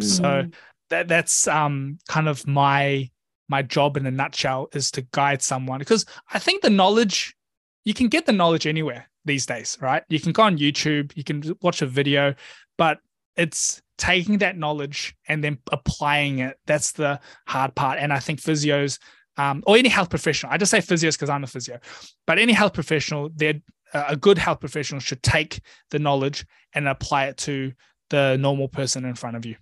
[0.00, 0.52] So Mm.
[0.90, 3.10] that that's um kind of my
[3.48, 7.36] my job in a nutshell is to guide someone because I think the knowledge
[7.84, 10.02] you can get the knowledge anywhere these days, right?
[10.08, 12.34] You can go on YouTube, you can watch a video,
[12.76, 12.98] but
[13.36, 16.58] it's taking that knowledge and then applying it.
[16.66, 17.98] That's the hard part.
[17.98, 18.98] And I think physios
[19.36, 21.78] um, or any health professional, I just say physios because I'm a physio,
[22.26, 23.60] but any health professional, they're
[23.92, 26.44] a good health professional should take the knowledge
[26.74, 27.72] and apply it to
[28.10, 29.56] the normal person in front of you.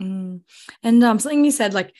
[0.00, 0.40] Mm.
[0.82, 1.92] And um, something you said, like,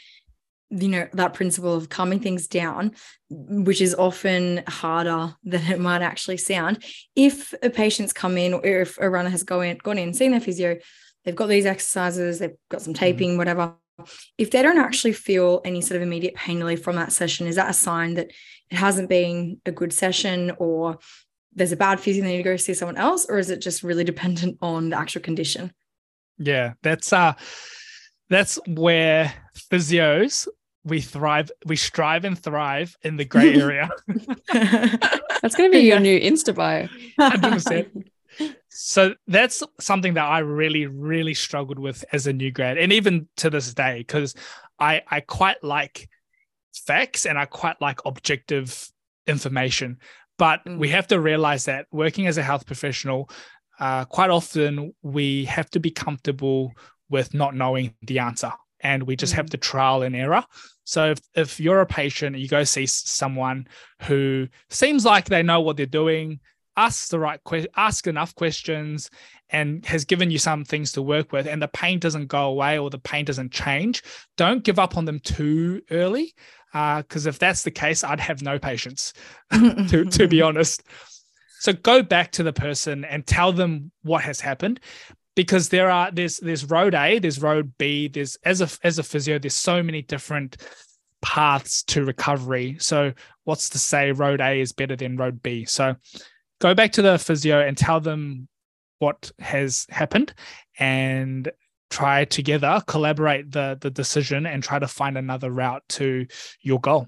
[0.70, 2.92] you know, that principle of calming things down,
[3.28, 6.82] which is often harder than it might actually sound.
[7.14, 10.32] If a patient's come in, or if a runner has gone in, gone in, seen
[10.32, 10.78] their physio,
[11.24, 13.74] they've got these exercises, they've got some taping, whatever.
[14.38, 17.56] If they don't actually feel any sort of immediate pain relief from that session, is
[17.56, 18.30] that a sign that
[18.70, 20.98] it hasn't been a good session or
[21.54, 23.26] there's a bad physio and they need to go see someone else?
[23.28, 25.72] Or is it just really dependent on the actual condition?
[26.38, 27.34] Yeah, that's uh
[28.28, 29.32] that's where
[29.70, 30.48] physios
[30.84, 33.88] we thrive, we strive and thrive in the gray area.
[34.06, 36.88] That's going to be your new Insta bio.
[37.18, 38.06] 100%.
[38.76, 43.28] So that's something that I really, really struggled with as a new grad, and even
[43.36, 44.34] to this day, because
[44.80, 46.08] I I quite like
[46.86, 48.90] facts and I quite like objective
[49.26, 49.98] information,
[50.38, 53.30] but we have to realize that working as a health professional,
[53.78, 56.72] uh, quite often we have to be comfortable
[57.08, 60.44] with not knowing the answer, and we just have to trial and error.
[60.84, 63.66] So if, if you're a patient, you go see someone
[64.02, 66.40] who seems like they know what they're doing,
[66.76, 69.10] ask the right que- ask enough questions,
[69.50, 72.78] and has given you some things to work with, and the pain doesn't go away
[72.78, 74.02] or the pain doesn't change,
[74.36, 76.34] don't give up on them too early.
[76.72, 79.12] Uh, because if that's the case, I'd have no patience,
[79.52, 80.46] to, to be mm-hmm.
[80.46, 80.82] honest.
[81.60, 84.80] So go back to the person and tell them what has happened
[85.34, 89.02] because there are there's there's road A, there's road B, there's as a as a
[89.02, 90.56] physio, there's so many different
[91.22, 92.76] paths to recovery.
[92.80, 93.12] So
[93.44, 95.64] what's to say road A is better than road B?
[95.64, 95.96] So
[96.64, 98.48] go back to the physio and tell them
[98.98, 100.32] what has happened
[100.78, 101.52] and
[101.90, 106.26] try together collaborate the the decision and try to find another route to
[106.62, 107.06] your goal.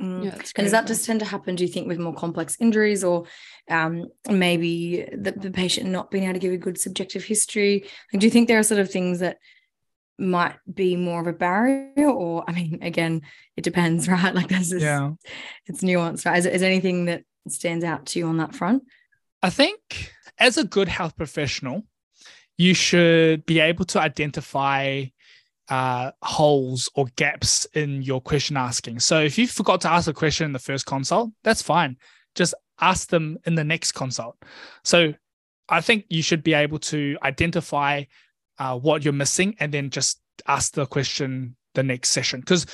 [0.00, 0.24] Mm.
[0.24, 2.56] Yeah, that's And does that just tend to happen, do you think, with more complex
[2.58, 3.26] injuries or
[3.68, 7.84] um, maybe the, the patient not being able to give a good subjective history?
[8.10, 9.36] Like, do you think there are sort of things that
[10.18, 12.08] might be more of a barrier?
[12.08, 13.20] Or, I mean, again,
[13.58, 14.34] it depends, right?
[14.34, 15.10] Like, this Yeah.
[15.66, 16.38] it's nuanced, right?
[16.38, 18.82] Is, is there anything that stands out to you on that front?
[19.42, 21.84] I think as a good health professional,
[22.58, 25.06] you should be able to identify
[25.68, 29.00] uh, holes or gaps in your question asking.
[29.00, 31.96] So if you forgot to ask a question in the first consult, that's fine.
[32.34, 34.36] Just ask them in the next consult.
[34.84, 35.14] So
[35.68, 38.04] I think you should be able to identify
[38.58, 42.66] uh, what you're missing and then just ask the question the next session because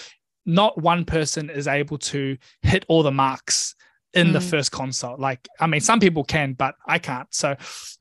[0.47, 3.75] not one person is able to hit all the marks
[4.17, 4.51] in the Mm.
[4.51, 5.21] first consult.
[5.21, 7.29] Like, I mean, some people can, but I can't.
[7.35, 7.55] So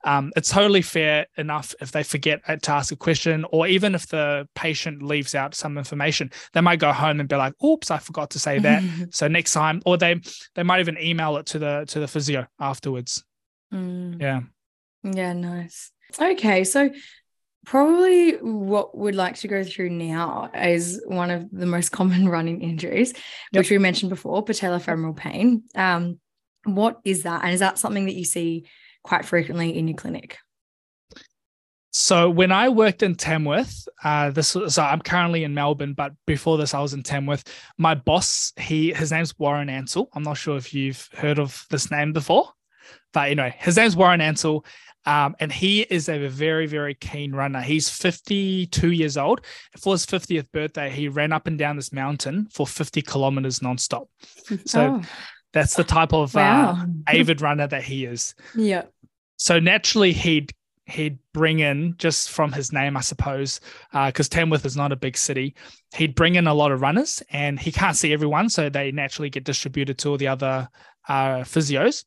[0.04, 4.08] um, it's totally fair enough if they forget to ask a question, or even if
[4.08, 7.98] the patient leaves out some information, they might go home and be like, "Oops, I
[8.00, 10.22] forgot to say that." so next time, or they
[10.56, 13.24] they might even email it to the to the physio afterwards.
[13.74, 14.22] Mm.
[14.22, 14.42] Yeah.
[15.04, 15.92] Yeah, nice.
[16.20, 16.90] Okay, so
[17.66, 22.62] probably what we'd like to go through now is one of the most common running
[22.62, 23.14] injuries,
[23.52, 25.64] which we mentioned before, patellofemoral pain.
[25.76, 26.20] Um,
[26.64, 28.66] what is that, and is that something that you see
[29.04, 30.38] quite frequently in your clinic?
[31.98, 36.12] So when I worked in Tamworth, uh, this was, so I'm currently in Melbourne, but
[36.28, 37.46] before this I was in Tamworth.
[37.78, 40.10] My boss, he his name's Warren Ansell.
[40.14, 42.50] I'm not sure if you've heard of this name before,
[43.14, 44.66] but anyway, his name's Warren Ansell.
[45.06, 47.62] Um, and he is a very, very keen runner.
[47.62, 49.42] He's 52 years old.
[49.78, 54.08] For his 50th birthday, he ran up and down this mountain for 50 kilometers nonstop.
[54.66, 55.02] So Oh,
[55.54, 56.76] that's the type of uh,
[57.08, 58.36] avid runner that he is.
[58.56, 58.84] yeah.
[59.38, 60.52] So naturally, he'd
[60.88, 63.60] he'd bring in just from his name, I suppose,
[63.92, 65.56] because uh, Tamworth is not a big city.
[65.96, 69.30] He'd bring in a lot of runners, and he can't see everyone, so they naturally
[69.30, 70.70] get distributed to all the other
[71.10, 72.06] uh, physios.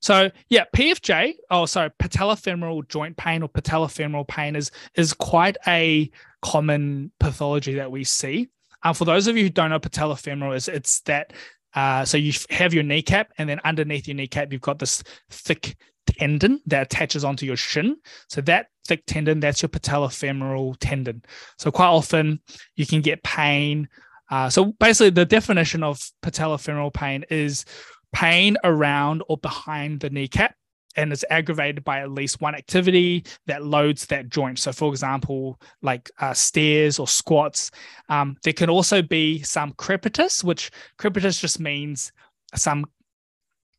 [0.00, 6.10] So yeah, PFJ, oh sorry, patellofemoral joint pain or patellofemoral pain is is quite a
[6.42, 8.48] common pathology that we see.
[8.82, 11.32] Um, for those of you who don't know patellofemoral, is it's that
[11.74, 15.76] uh, so you have your kneecap, and then underneath your kneecap, you've got this thick
[16.06, 17.96] tendon that attaches onto your shin.
[18.28, 21.22] So that thick tendon, that's your patellofemoral tendon.
[21.58, 22.40] So quite often
[22.76, 23.88] you can get pain.
[24.30, 27.64] Uh, so basically, the definition of patellofemoral pain is
[28.12, 30.54] pain around or behind the kneecap
[30.96, 34.58] and it's aggravated by at least one activity that loads that joint.
[34.58, 37.70] So, for example, like uh, stairs or squats.
[38.08, 42.12] Um, there can also be some crepitus, which crepitus just means
[42.54, 42.86] some.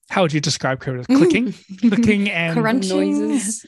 [0.10, 1.08] How would you describe crepitus?
[1.08, 1.54] Clicking,
[1.90, 3.30] clicking, and Crunching.
[3.30, 3.66] noises.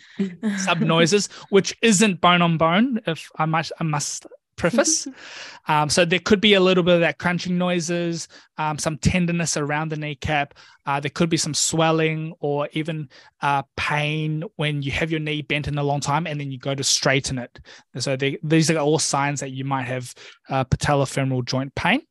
[0.57, 3.01] sub noises, which isn't bone on bone.
[3.07, 4.26] If I must, I must
[4.60, 5.07] preface.
[5.68, 9.57] um, so there could be a little bit of that crunching noises, um, some tenderness
[9.57, 10.53] around the kneecap.
[10.86, 13.10] Uh, there could be some swelling or even
[13.41, 16.60] uh, pain when you have your knee bent in a long time and then you
[16.60, 17.60] go to straighten it.
[17.97, 20.14] So they, these are all signs that you might have
[20.49, 22.01] uh, patellofemoral joint pain.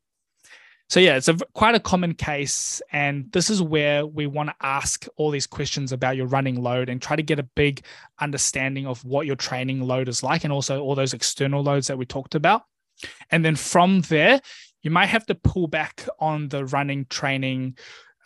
[0.89, 4.55] So yeah, it's a quite a common case, and this is where we want to
[4.63, 7.85] ask all these questions about your running load and try to get a big
[8.21, 11.99] understanding of what your training load is like, and also all those external loads that
[11.99, 12.63] we talked about.
[13.31, 14.41] And then from there,
[14.83, 17.77] you might have to pull back on the running training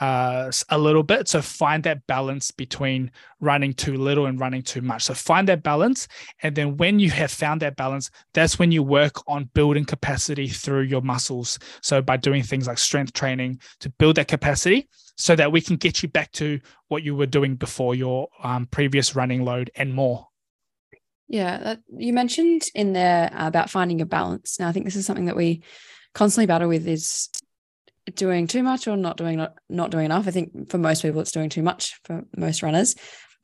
[0.03, 1.29] uh, a little bit.
[1.29, 5.05] So find that balance between running too little and running too much.
[5.05, 6.09] So find that balance.
[6.43, 10.49] And then when you have found that balance, that's when you work on building capacity
[10.49, 11.57] through your muscles.
[11.83, 15.77] So by doing things like strength training to build that capacity so that we can
[15.77, 19.95] get you back to what you were doing before your um, previous running load and
[19.95, 20.27] more.
[21.29, 24.59] Yeah, that, you mentioned in there about finding a balance.
[24.59, 25.63] Now, I think this is something that we
[26.13, 27.29] constantly battle with is
[28.15, 30.27] doing too much or not doing not, not doing enough.
[30.27, 32.95] I think for most people, it's doing too much for most runners.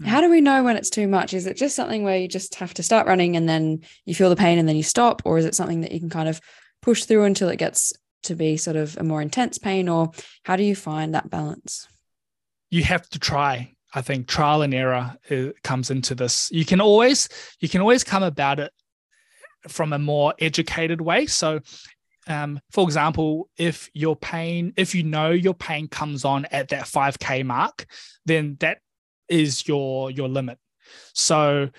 [0.03, 0.07] Mm.
[0.07, 1.35] How do we know when it's too much?
[1.35, 4.31] Is it just something where you just have to start running and then you feel
[4.31, 5.23] the pain and then you stop?
[5.25, 6.41] Or is it something that you can kind of
[6.83, 7.93] push through until it gets
[8.25, 9.89] to be sort of a more intense pain?
[9.89, 10.11] Or
[10.45, 11.87] how do you find that balance?
[12.71, 13.75] You have to try.
[13.95, 16.51] I think trial and error uh, comes into this.
[16.53, 17.29] You can always
[17.61, 18.73] you can always come about it
[19.67, 21.27] from a more educated way.
[21.27, 21.61] So
[22.29, 26.85] um, for example, if your pain, if you know your pain comes on at that
[26.85, 27.87] 5K mark,
[28.27, 28.79] then that
[29.29, 30.59] is your your limit.
[31.15, 31.71] So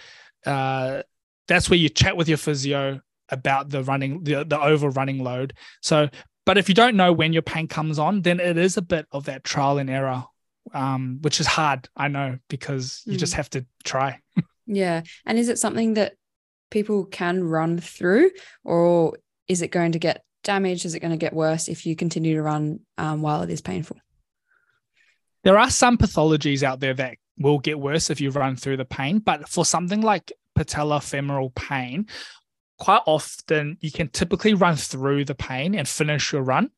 [0.45, 1.03] uh,
[1.47, 5.53] that's where you chat with your physio about the running, the, the over running load.
[5.81, 6.09] So,
[6.45, 9.05] but if you don't know when your pain comes on, then it is a bit
[9.11, 10.23] of that trial and error,
[10.73, 11.87] um, which is hard.
[11.95, 13.19] I know because you mm.
[13.19, 14.19] just have to try.
[14.65, 16.13] yeah, and is it something that
[16.71, 18.31] people can run through,
[18.63, 20.85] or is it going to get damage?
[20.85, 23.61] Is it going to get worse if you continue to run um, while it is
[23.61, 23.97] painful?
[25.43, 28.85] There are some pathologies out there that will get worse if you run through the
[28.85, 32.07] pain, but for something like patella femoral pain,
[32.79, 36.71] quite often you can typically run through the pain and finish your run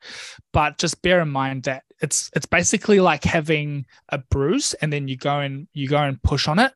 [0.51, 5.07] but just bear in mind that it's it's basically like having a bruise and then
[5.07, 6.73] you go and you go and push on it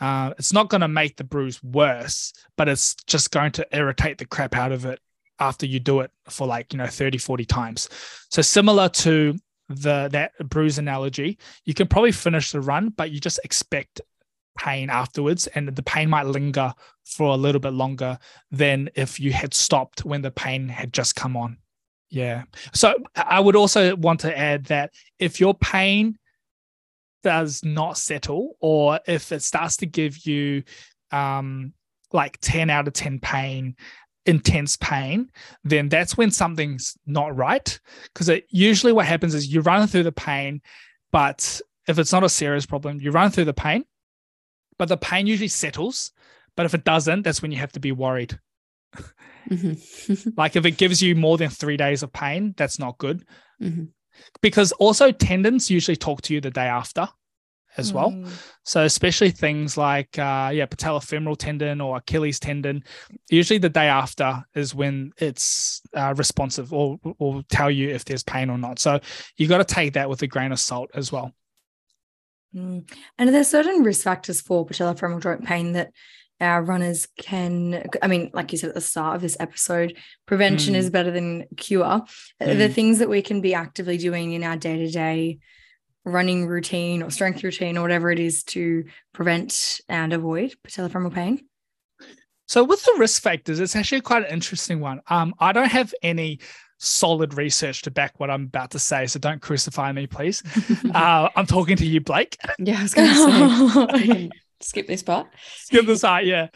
[0.00, 4.18] uh, it's not going to make the bruise worse but it's just going to irritate
[4.18, 5.00] the crap out of it
[5.38, 7.88] after you do it for like you know 30 40 times.
[8.30, 9.36] So similar to
[9.68, 14.00] the that bruise analogy you can probably finish the run but you just expect
[14.56, 16.72] pain afterwards and the pain might linger
[17.04, 18.18] for a little bit longer
[18.50, 21.58] than if you had stopped when the pain had just come on.
[22.10, 22.44] Yeah.
[22.72, 26.18] So i would also want to add that if your pain
[27.22, 30.62] does not settle or if it starts to give you
[31.10, 31.72] um
[32.12, 33.74] like 10 out of 10 pain
[34.26, 35.30] intense pain,
[35.64, 37.78] then that's when something's not right.
[38.12, 40.60] Because usually what happens is you run through the pain,
[41.12, 43.84] but if it's not a serious problem, you run through the pain,
[44.78, 46.12] but the pain usually settles.
[46.56, 48.38] But if it doesn't, that's when you have to be worried.
[49.48, 50.30] Mm-hmm.
[50.36, 53.24] like if it gives you more than three days of pain, that's not good.
[53.62, 53.84] Mm-hmm.
[54.40, 57.08] Because also tendons usually talk to you the day after
[57.76, 58.10] as well.
[58.10, 58.28] Mm.
[58.64, 62.82] So especially things like uh, yeah, patellofemoral tendon or Achilles tendon,
[63.30, 68.22] usually the day after is when it's uh, responsive or will tell you if there's
[68.22, 68.78] pain or not.
[68.78, 69.00] So
[69.36, 71.32] you got to take that with a grain of salt as well.
[72.54, 72.90] Mm.
[73.18, 75.92] And there's certain risk factors for patellofemoral joint pain that
[76.40, 79.96] our runners can i mean like you said at the start of this episode
[80.26, 80.76] prevention mm.
[80.76, 82.58] is better than cure mm.
[82.58, 85.38] the things that we can be actively doing in our day-to-day
[86.06, 91.44] running routine or strength routine or whatever it is to prevent and avoid patellofemoral pain?
[92.46, 95.02] So with the risk factors, it's actually quite an interesting one.
[95.08, 96.38] Um, I don't have any
[96.78, 100.44] solid research to back what I'm about to say, so don't crucify me, please.
[100.94, 102.36] uh, I'm talking to you, Blake.
[102.58, 104.30] Yeah, I was going to say
[104.60, 105.26] skip this part.
[105.56, 106.48] Skip this part, yeah.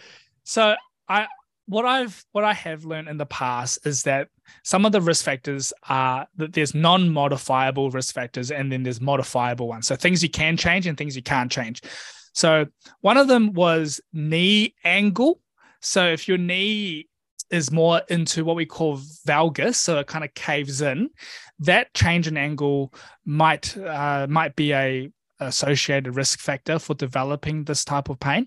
[0.45, 0.77] So
[1.09, 1.27] I
[1.71, 4.29] what I've what I have learned in the past is that
[4.65, 9.69] some of the risk factors are that there's non-modifiable risk factors and then there's modifiable
[9.69, 9.87] ones.
[9.87, 11.83] So things you can change and things you can't change.
[12.33, 12.67] So
[13.03, 15.41] one of them was knee angle.
[15.81, 17.09] So if your knee
[17.51, 21.11] is more into what we call valgus, so it kind of caves in,
[21.61, 22.93] that change in angle
[23.25, 25.11] might uh, might be a
[25.41, 28.47] associated risk factor for developing this type of pain.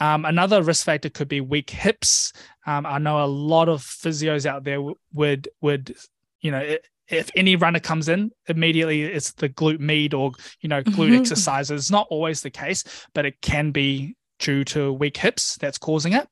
[0.00, 2.32] Um, another risk factor could be weak hips.
[2.66, 4.80] Um, I know a lot of physios out there
[5.12, 5.94] would would
[6.40, 6.76] you know
[7.08, 11.20] if any runner comes in immediately it's the glute med or you know glute mm-hmm.
[11.20, 11.82] exercises.
[11.82, 12.84] It's not always the case,
[13.14, 16.28] but it can be due to weak hips that's causing it.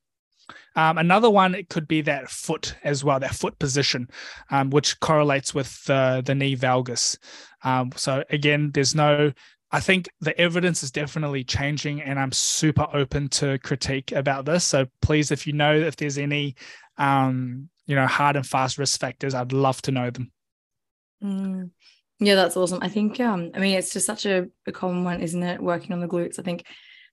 [0.74, 4.08] Um, another one it could be that foot as well, that foot position,
[4.50, 7.18] um, which correlates with the the knee valgus.
[7.62, 9.32] Um, so again, there's no
[9.72, 14.64] I think the evidence is definitely changing, and I'm super open to critique about this.
[14.64, 16.56] So please, if you know if there's any,
[16.98, 20.30] um, you know, hard and fast risk factors, I'd love to know them.
[21.24, 21.70] Mm.
[22.20, 22.80] Yeah, that's awesome.
[22.82, 25.60] I think, um, I mean, it's just such a, a, common one, isn't it?
[25.60, 26.38] Working on the glutes.
[26.38, 26.64] I think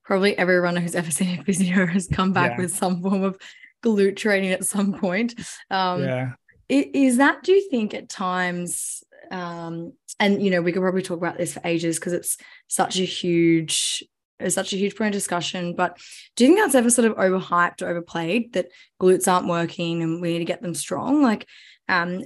[0.03, 2.57] probably every runner who's ever seen a physio has come back yeah.
[2.57, 3.37] with some form of
[3.83, 5.33] glute training at some point.
[5.71, 6.31] Um, yeah.
[6.67, 11.17] Is that, do you think, at times um, and you know we could probably talk
[11.17, 14.03] about this for ages because it's such a huge
[14.39, 15.75] it's such a huge point of discussion.
[15.75, 15.99] But
[16.35, 18.69] do you think that's ever sort of overhyped or overplayed that
[19.01, 21.21] glutes aren't working and we need to get them strong?
[21.21, 21.45] Like
[21.89, 22.23] um,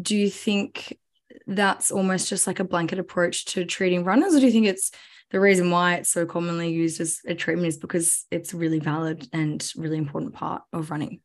[0.00, 0.98] do you think
[1.46, 4.90] that's almost just like a blanket approach to treating runners or do you think it's
[5.30, 9.28] the reason why it's so commonly used as a treatment is because it's really valid
[9.32, 11.20] and really important part of running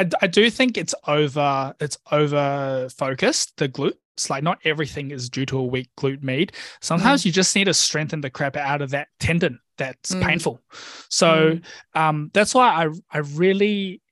[0.00, 3.94] I, I do think it's over it's over focused the glute
[4.28, 6.52] like not everything is due to a weak glute med.
[6.82, 7.26] Sometimes mm.
[7.26, 10.22] you just need to strengthen the crap out of that tendon that's mm.
[10.22, 10.60] painful.
[11.08, 11.64] So mm.
[11.94, 14.02] um, that's why I I really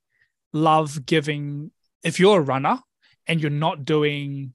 [0.53, 1.71] love giving
[2.03, 2.79] if you're a runner
[3.27, 4.55] and you're not doing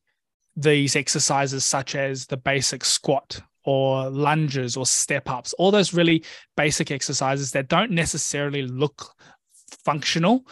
[0.55, 6.23] these exercises such as the basic squat or lunges or step ups, all those really
[6.57, 9.13] basic exercises that don't necessarily look
[9.86, 10.45] functional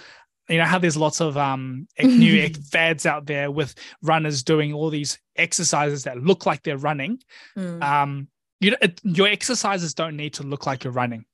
[0.50, 4.90] you know how there's lots of um new fads out there with runners doing all
[4.90, 7.20] these exercises that look like they're running
[7.58, 7.82] mm.
[7.84, 8.28] um
[8.60, 11.26] you know it, your exercises don't need to look like you're running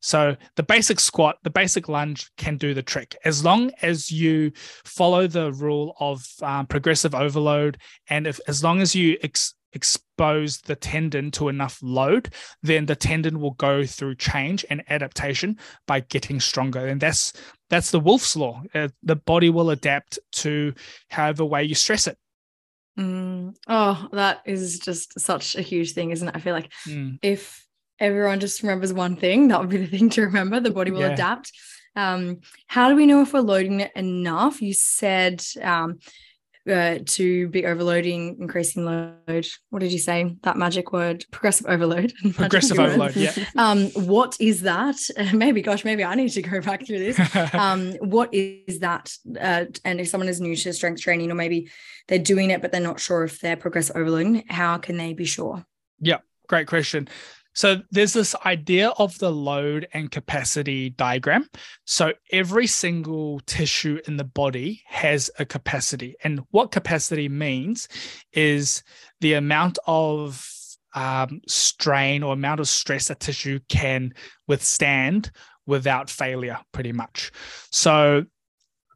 [0.00, 4.50] so the basic squat the basic lunge can do the trick as long as you
[4.84, 7.78] follow the rule of um, progressive overload
[8.08, 12.32] and if as long as you ex- expose the tendon to enough load,
[12.62, 16.86] then the tendon will go through change and adaptation by getting stronger.
[16.86, 17.32] And that's
[17.70, 18.62] that's the Wolff's law.
[18.74, 20.74] Uh, the body will adapt to
[21.08, 22.16] however way you stress it.
[22.98, 23.54] Mm.
[23.68, 26.36] Oh, that is just such a huge thing, isn't it?
[26.36, 27.18] I feel like mm.
[27.22, 27.64] if
[28.00, 30.60] everyone just remembers one thing, that would be the thing to remember.
[30.60, 31.12] The body will yeah.
[31.12, 31.52] adapt.
[31.94, 34.60] Um, how do we know if we're loading it enough?
[34.62, 35.98] You said um,
[36.70, 39.46] uh, to be overloading, increasing load.
[39.70, 40.36] What did you say?
[40.42, 42.12] That magic word, progressive overload.
[42.34, 43.32] Progressive overload, yeah.
[43.56, 44.98] Um, what is that?
[45.16, 47.54] Uh, maybe, gosh, maybe I need to go back through this.
[47.54, 49.12] um, what is that?
[49.40, 51.70] Uh, and if someone is new to strength training, or maybe
[52.06, 55.24] they're doing it but they're not sure if they're progressive overloading, how can they be
[55.24, 55.64] sure?
[56.00, 56.18] Yeah,
[56.48, 57.08] great question.
[57.58, 61.48] So there's this idea of the load and capacity diagram.
[61.86, 66.14] So every single tissue in the body has a capacity.
[66.22, 67.88] And what capacity means
[68.32, 68.84] is
[69.20, 70.48] the amount of
[70.94, 74.14] um, strain or amount of stress a tissue can
[74.46, 75.32] withstand
[75.66, 77.32] without failure, pretty much.
[77.72, 78.24] So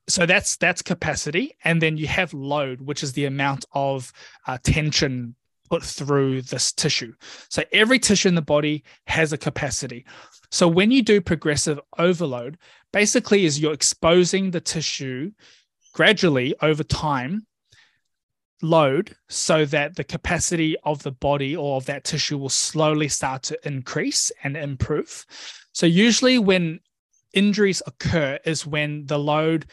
[0.09, 4.13] so that's that's capacity and then you have load which is the amount of
[4.49, 5.37] uh, tension
[5.73, 7.15] put through this tissue.
[7.49, 10.05] So every tissue in the body has a capacity.
[10.51, 12.59] So when you do progressive overload,
[12.93, 15.31] basically is you're exposing the tissue
[15.95, 17.47] gradually over time
[18.61, 23.43] load so that the capacity of the body or of that tissue will slowly start
[23.45, 25.25] to increase and improve.
[25.73, 26.81] So usually when
[27.33, 29.65] injuries occur is when the load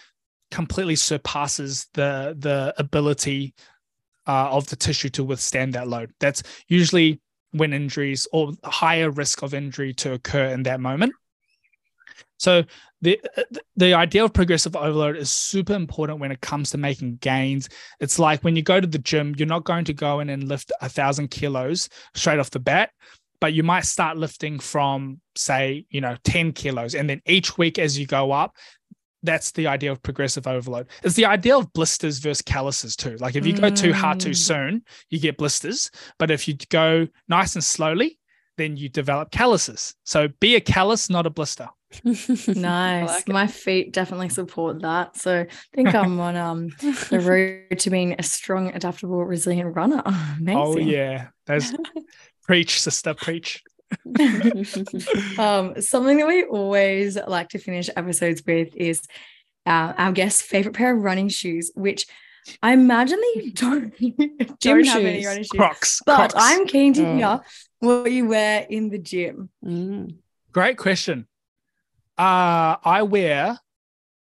[0.49, 3.53] completely surpasses the the ability
[4.29, 6.13] uh, of the tissue to withstand that load.
[6.19, 7.19] That's usually
[7.51, 11.13] when injuries or higher risk of injury to occur in that moment.
[12.37, 12.63] So
[13.01, 13.19] the
[13.75, 17.69] the idea of progressive overload is super important when it comes to making gains.
[17.99, 20.47] It's like when you go to the gym, you're not going to go in and
[20.47, 22.91] lift a thousand kilos straight off the bat,
[23.41, 26.93] but you might start lifting from say, you know, 10 kilos.
[26.93, 28.55] And then each week as you go up,
[29.23, 30.87] that's the idea of progressive overload.
[31.03, 33.17] It's the idea of blisters versus calluses too.
[33.17, 34.35] Like if you go too hard too Mm.
[34.35, 35.91] soon, you get blisters.
[36.17, 38.17] But if you go nice and slowly,
[38.57, 39.95] then you develop calluses.
[40.03, 41.67] So be a callus, not a blister.
[42.47, 43.07] Nice.
[43.07, 43.27] like.
[43.27, 45.17] My feet definitely support that.
[45.17, 46.67] So I think I'm on um
[47.09, 47.19] the
[47.71, 50.01] road to being a strong, adaptable, resilient runner.
[50.39, 50.57] Amazing.
[50.61, 51.27] Oh yeah.
[51.45, 51.73] There's
[52.43, 53.63] preach, sister, preach.
[55.37, 59.01] Um, something that we always like to finish episodes with is
[59.65, 62.05] uh, our guest's favorite pair of running shoes, which
[62.61, 65.25] I imagine that you don't, don't have any shoes.
[65.25, 65.49] running shoes.
[65.49, 66.01] Crocs.
[66.05, 66.33] But Crocs.
[66.37, 67.15] I'm keen to Oh.
[67.15, 67.41] hear
[67.79, 69.49] what you wear in the gym.
[69.65, 70.15] Mm.
[70.51, 71.27] great question.
[72.17, 73.57] Uh I wear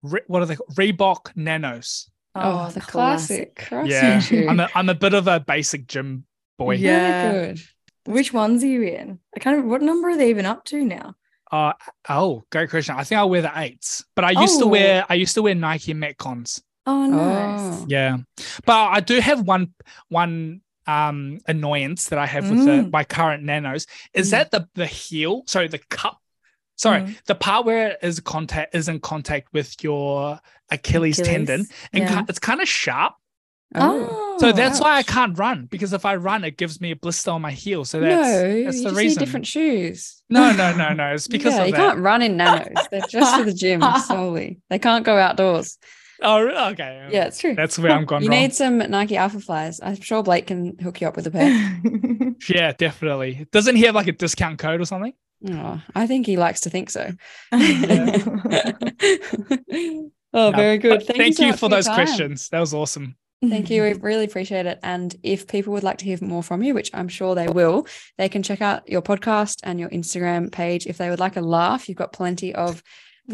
[0.03, 0.74] Re- what are they called?
[0.77, 2.09] Reebok Nanos.
[2.35, 3.57] Oh, the classic.
[3.57, 4.51] CrossFit Yeah.
[4.51, 6.24] I'm a I'm a bit of a basic gym
[6.59, 6.77] boy.
[6.77, 7.32] Yeah.
[7.32, 7.62] Very good.
[8.06, 9.18] Which ones are you in?
[9.36, 11.14] I kind of what number are they even up to now?
[11.52, 11.72] Uh
[12.09, 12.94] oh, great question.
[12.97, 14.68] I think I wear the eights, but I used to Oh.
[14.68, 16.62] wear I used to wear Nike Metcons.
[16.86, 17.82] Oh, nice.
[17.82, 17.86] Oh.
[17.89, 18.18] Yeah,
[18.64, 19.74] but I do have one
[20.09, 22.90] one um annoyance that I have with the, Mm.
[22.90, 24.31] my current Nanos is Mm.
[24.31, 26.18] that the the heel, sorry, the cup,
[26.77, 27.24] sorry, Mm.
[27.27, 30.40] the part where it is contact is in contact with your
[30.70, 32.24] Achilles, tendon, and Yeah.
[32.28, 33.14] it's kind of sharp.
[33.74, 34.36] Oh.
[34.40, 37.30] So that's why I can't run because if I run, it gives me a blister
[37.30, 37.84] on my heel.
[37.84, 39.06] So that's no, that's you the reason.
[39.06, 40.22] need different shoes.
[40.30, 41.12] No, no, no, no.
[41.12, 41.78] It's because yeah, of you that.
[41.78, 42.86] can't run in nanos.
[42.90, 44.60] They're just for the gym solely.
[44.70, 45.78] They can't go outdoors.
[46.22, 47.09] Oh, okay.
[47.10, 47.55] Yeah, it's true.
[47.55, 48.38] That's where I'm gone you wrong.
[48.40, 49.80] need some Nike Alphaflys.
[49.82, 51.80] I'm sure Blake can hook you up with a pair.
[52.48, 53.47] Yeah, definitely.
[53.52, 55.12] Doesn't he have like a discount code or something?
[55.51, 57.10] oh, I think he likes to think so.
[57.52, 57.59] oh,
[60.32, 61.02] No, very good.
[61.05, 61.94] Thank, Thank, you, so you much for those time.
[61.94, 62.48] questions.
[62.51, 63.16] That was awesome.
[63.43, 63.83] Thank you.
[63.83, 64.79] We really appreciate it.
[64.83, 67.87] And if people would like to hear more from you, which I'm sure they will,
[68.19, 70.87] they can check out your podcast and your Instagram page.
[70.87, 72.83] If they would like a laugh, you've got plenty of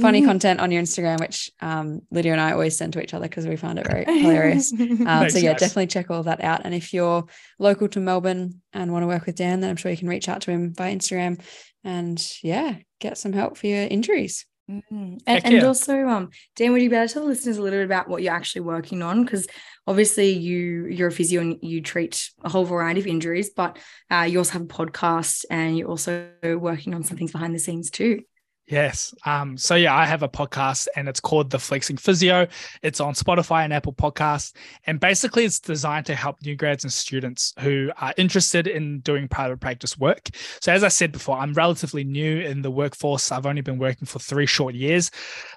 [0.01, 0.27] funny Mm.
[0.27, 3.47] content on your Instagram, which um, Lydia and I always send to each other because
[3.47, 4.73] we find it very hilarious.
[4.73, 6.63] Um, so yeah, definitely check all that out.
[6.65, 7.25] And if you're
[7.59, 10.29] local to Melbourne and want to work with Dan, then I'm sure you can reach
[10.29, 11.41] out to him via Instagram
[11.83, 14.45] and yeah, get some help for your injuries.
[14.71, 15.21] Mm.
[15.27, 17.79] And, and also, um, Dan, would you be able to tell the listeners a little
[17.79, 19.25] bit about what you're actually working on?
[19.25, 19.47] Because
[19.87, 23.79] obviously, you you're a physio and you treat a whole variety of injuries, but
[24.11, 27.61] uh, you also have a podcast and you're also working on some things behind the
[27.61, 28.23] scenes too.
[28.69, 29.15] Yes.
[29.25, 32.49] Um, so yeah, I have a podcast and it's called The Flexing Physio.
[32.83, 34.55] It's on Spotify and Apple Podcasts.
[34.89, 39.29] And basically it's designed to help new grads and students who are interested in doing
[39.29, 40.31] private practice work.
[40.61, 43.31] So as I said before, I'm relatively new in the workforce.
[43.31, 45.13] I've only been working for three short years.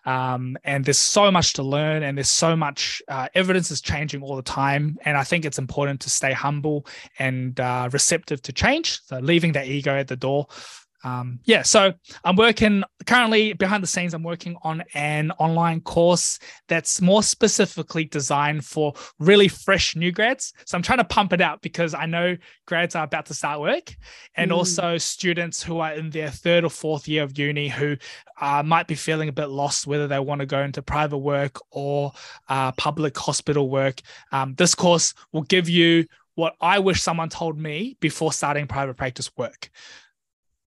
[0.06, 4.22] Um, and there's so much to learn and there's so much uh, evidence is changing
[4.22, 5.00] all the time.
[5.06, 6.86] And I think it's important to stay humble
[7.18, 9.02] and uh, receptive to change.
[9.06, 10.46] So leaving that ego at the door
[11.04, 11.94] um, yeah, so
[12.24, 14.14] I'm working currently behind the scenes.
[14.14, 20.54] I'm working on an online course that's more specifically designed for really fresh new grads.
[20.66, 22.36] So I'm trying to pump it out because I know
[22.66, 23.96] grads are about to start work,
[24.36, 24.56] and Mm.
[24.56, 27.96] also students who are in their third or fourth year of uni who
[28.42, 31.60] uh, might be feeling a bit lost whether they want to go into private work
[31.72, 32.12] or
[32.50, 34.02] uh, public hospital work.
[34.32, 36.06] Um, this course will give you
[36.36, 39.70] what I wish someone told me before starting private practice work.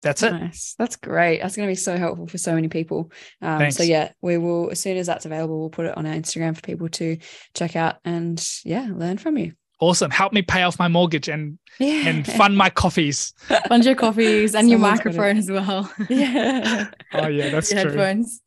[0.02, 0.32] That's it.
[0.32, 0.74] Nice.
[0.78, 1.40] That's great.
[1.40, 3.10] That's going to be so helpful for so many people.
[3.40, 6.12] Um, so yeah, we will as soon as that's available, we'll put it on our
[6.14, 7.18] Instagram for people to
[7.54, 9.52] check out and yeah, learn from you.
[9.80, 10.10] Awesome.
[10.12, 12.06] Help me pay off my mortgage and Yeah.
[12.08, 13.32] and fund my coffees.
[13.68, 15.04] Fund your coffees and your Someone's it.
[15.06, 15.92] microphone as well.
[16.08, 16.88] yeah.
[17.14, 17.90] Oh yeah, that's your true.
[17.92, 18.40] headphones.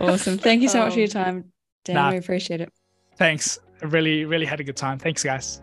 [0.00, 0.38] Awesome.
[0.38, 1.44] Thank you so much for your Um, time,
[1.84, 1.94] Dan.
[1.96, 2.10] nah.
[2.10, 2.70] We appreciate it.
[3.16, 3.58] Thanks.
[3.82, 4.98] I really, really had a good time.
[4.98, 5.60] Thanks, guys.